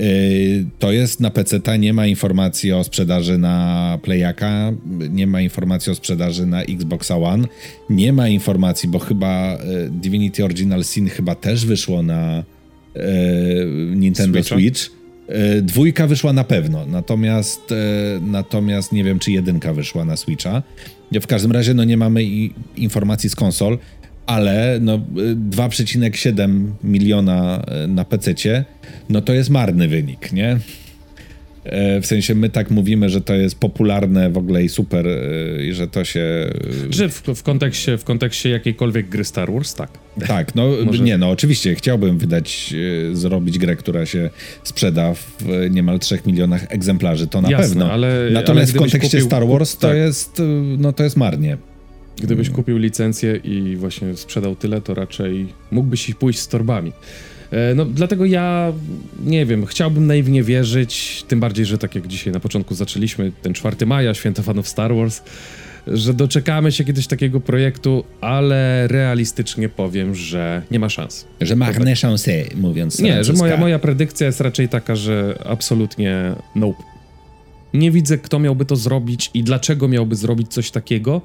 [0.78, 4.72] to jest na PC, nie ma informacji o sprzedaży na Playaka,
[5.10, 7.48] nie ma informacji o sprzedaży na Xbox One,
[7.90, 12.44] nie ma informacji, bo chyba yy, Divinity Original Sin chyba też wyszło na
[13.94, 14.56] Nintendo Switcha?
[14.56, 14.90] Switch.
[15.28, 17.74] E, Dwójka wyszła na pewno, natomiast, e,
[18.20, 20.62] natomiast nie wiem, czy jedynka wyszła na Switcha.
[21.12, 22.24] W każdym razie no, nie mamy
[22.76, 23.78] informacji z konsol,
[24.26, 24.98] ale no, e,
[25.50, 28.64] 2,7 miliona e, na PC,
[29.08, 30.58] no to jest marny wynik, nie?
[31.66, 35.66] E, W sensie my tak mówimy, że to jest popularne w ogóle i super, e,
[35.66, 36.24] i że to się.
[36.90, 39.90] Że w, w, kontekście, w kontekście jakiejkolwiek gry Star Wars, tak.
[40.26, 42.74] Tak, no Może- nie, no oczywiście chciałbym wydać,
[43.12, 44.30] e, zrobić grę, która się
[44.64, 47.92] sprzeda w e, niemal 3 milionach egzemplarzy, to na Jasne, pewno.
[47.92, 49.96] ale- Natomiast ale w kontekście kupił- Star Wars to tak.
[49.96, 50.42] jest, e,
[50.78, 51.56] no to jest marnie.
[52.22, 56.92] Gdybyś kupił licencję i właśnie sprzedał tyle, to raczej mógłbyś ich pójść z torbami.
[57.50, 58.72] E, No, dlatego ja
[59.24, 63.54] nie wiem, chciałbym naiwnie wierzyć, tym bardziej, że tak jak dzisiaj na początku zaczęliśmy, ten
[63.54, 65.22] 4 maja, święto fanów Star Wars,
[65.86, 71.26] że doczekamy się kiedyś takiego projektu, ale realistycznie powiem, że nie ma szans.
[71.40, 76.82] Że marne chance, mówiąc Nie, że moja, moja predykcja jest raczej taka, że absolutnie nope.
[77.74, 81.22] Nie widzę, kto miałby to zrobić i dlaczego miałby zrobić coś takiego,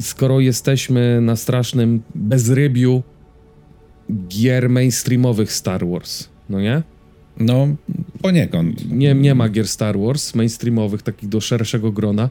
[0.00, 3.02] skoro jesteśmy na strasznym bezrybiu
[4.28, 6.82] gier mainstreamowych Star Wars, no nie?
[7.40, 7.68] No,
[8.22, 8.90] poniekąd.
[8.90, 12.30] Nie, nie ma gier Star Wars mainstreamowych, takich do szerszego grona.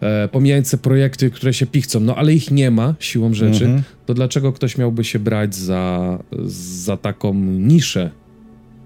[0.00, 3.82] E, pomijając projekty, które się pichcą, no ale ich nie ma siłą rzeczy, Mhm.
[4.06, 8.10] to dlaczego ktoś miałby się brać za, za taką niszę?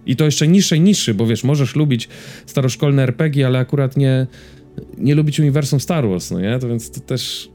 [0.07, 2.09] I to jeszcze niższej niszy, bo wiesz, możesz lubić
[2.47, 4.27] staroszkolne RPG, ale akurat nie,
[4.99, 6.59] nie lubić uniwersum Star Wars, no nie?
[6.59, 7.49] To więc to też...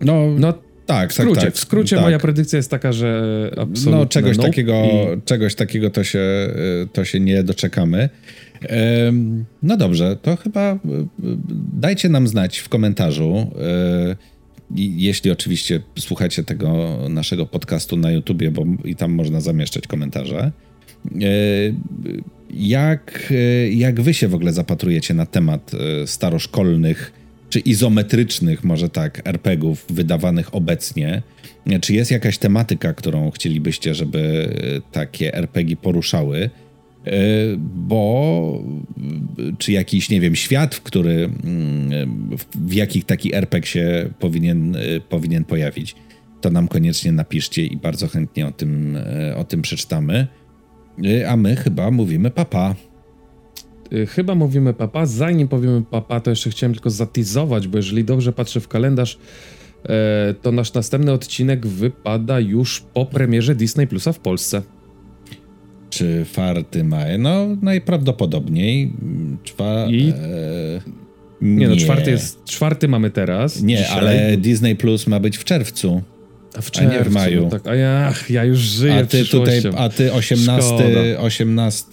[0.00, 0.54] No, No
[0.86, 1.54] tak, w skrócie, tak, tak.
[1.54, 2.04] w skrócie tak.
[2.04, 6.20] moja predykcja jest taka, że absolutnie No, czegoś nope takiego, i- czegoś takiego to się,
[6.92, 8.08] to się nie doczekamy.
[9.62, 10.76] No dobrze, to chyba y, y,
[11.74, 13.50] dajcie nam znać w komentarzu.
[14.76, 20.52] i Jeśli oczywiście słuchacie tego naszego podcastu na YouTubie, bo i tam można zamieszczać komentarze.
[22.50, 23.32] Jak,
[23.70, 25.70] jak wy się w ogóle zapatrujecie na temat
[26.06, 27.12] staroszkolnych
[27.50, 31.22] czy izometrycznych, może tak, RPGów wydawanych obecnie?
[31.80, 34.18] Czy jest jakaś tematyka, którą chcielibyście, żeby
[34.78, 36.50] y, takie RPG poruszały?
[37.06, 37.10] Y,
[37.58, 38.62] Bo
[39.58, 41.28] czy jakiś, nie wiem, świat, w który
[42.66, 45.94] w- jakich taki RPG się powinien, y, powinien pojawić,
[46.40, 48.98] to nam koniecznie napiszcie i bardzo chętnie o tym,
[49.36, 50.26] o tym przeczytamy.
[51.28, 52.74] A my chyba mówimy papa.
[52.74, 52.93] Y,
[54.08, 55.06] Chyba mówimy papa.
[55.06, 59.18] Zanim powiemy papa, to jeszcze chciałem tylko zatizować, bo jeżeli dobrze patrzę w kalendarz,
[59.84, 64.62] e, to nasz następny odcinek wypada już po premierze Disney Plusa w Polsce.
[65.90, 67.18] Czy farty maja?
[67.18, 68.92] No, najprawdopodobniej.
[69.42, 69.86] Czwa...
[69.90, 70.08] I?
[70.08, 70.14] E,
[71.40, 72.44] Nie, no, czwarty jest.
[72.44, 73.62] Czwarty mamy teraz.
[73.62, 73.98] Nie, dzisiaj.
[73.98, 76.02] ale Disney Plus ma być w czerwcu.
[76.54, 77.48] W nie w czerwcu, maju.
[77.50, 81.20] Tak, a ja, ach, ja już żyję A ty tutaj, a ty 18, Szkoda.
[81.20, 81.88] 18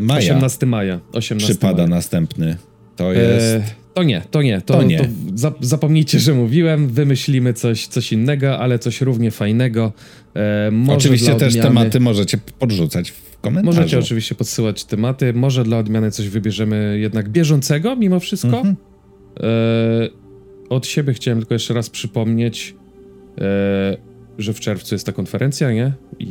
[0.00, 1.00] maja 18 maja.
[1.12, 1.86] 18 przypada maja.
[1.88, 2.56] następny.
[2.96, 3.44] To jest.
[3.46, 3.62] E,
[3.94, 4.60] to nie, to nie.
[4.60, 5.08] To, To to nie.
[5.34, 6.88] za, zapomnijcie, że mówiłem.
[6.88, 9.92] Wymyślimy coś, coś innego, ale coś równie fajnego.
[10.36, 13.76] E, Oczywiście też odmiany- tematy możecie podrzucać w komentarzu.
[13.76, 15.32] Możecie oczywiście podsyłać tematy.
[15.32, 18.56] Może dla odmiany coś wybierzemy jednak bieżącego mimo wszystko.
[18.58, 18.76] Mhm.
[19.40, 20.08] E,
[20.68, 22.83] od siebie chciałem tylko jeszcze raz przypomnieć, e,
[24.38, 25.92] że w czerwcu jest ta konferencja, nie?
[26.18, 26.24] I,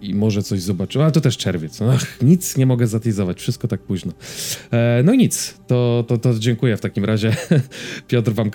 [0.00, 1.04] i, i może coś zobaczymy.
[1.04, 1.82] Ale to też czerwiec.
[1.82, 4.12] Ach, nic nie mogę zatizować, wszystko tak późno.
[4.70, 7.36] E, no nic, to, to, to dziękuję w takim razie.
[8.08, 8.50] Piotr wam,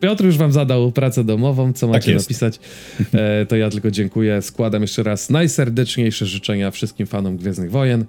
[0.00, 2.26] Piotr już wam zadał pracę domową, co macie jest.
[2.26, 2.60] napisać.
[3.14, 4.42] E, to ja tylko dziękuję.
[4.42, 8.04] Składam jeszcze raz najserdeczniejsze życzenia wszystkim fanom Gwiezdnych Wojen.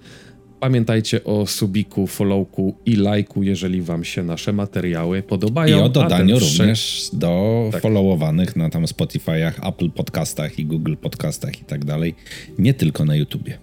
[0.66, 5.82] Pamiętajcie o subiku, followku i lajku, jeżeli wam się nasze materiały I podobają.
[5.82, 7.82] o A dodaniu również do Tak.
[7.82, 12.16] followowanych na tam Spotify'ach, Apple Podcastach i Google Podcastach i tak dalej.
[12.60, 13.58] Nie tylko na YouTubie.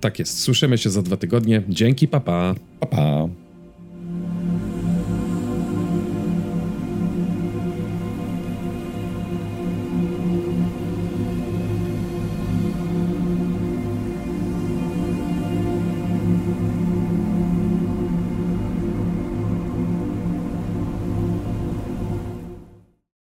[0.00, 0.38] Tak jest.
[0.40, 1.62] Słyszymy się za dwa tygodnie.
[1.68, 2.54] Dzięki, papa.
[2.80, 3.28] Pa, pa.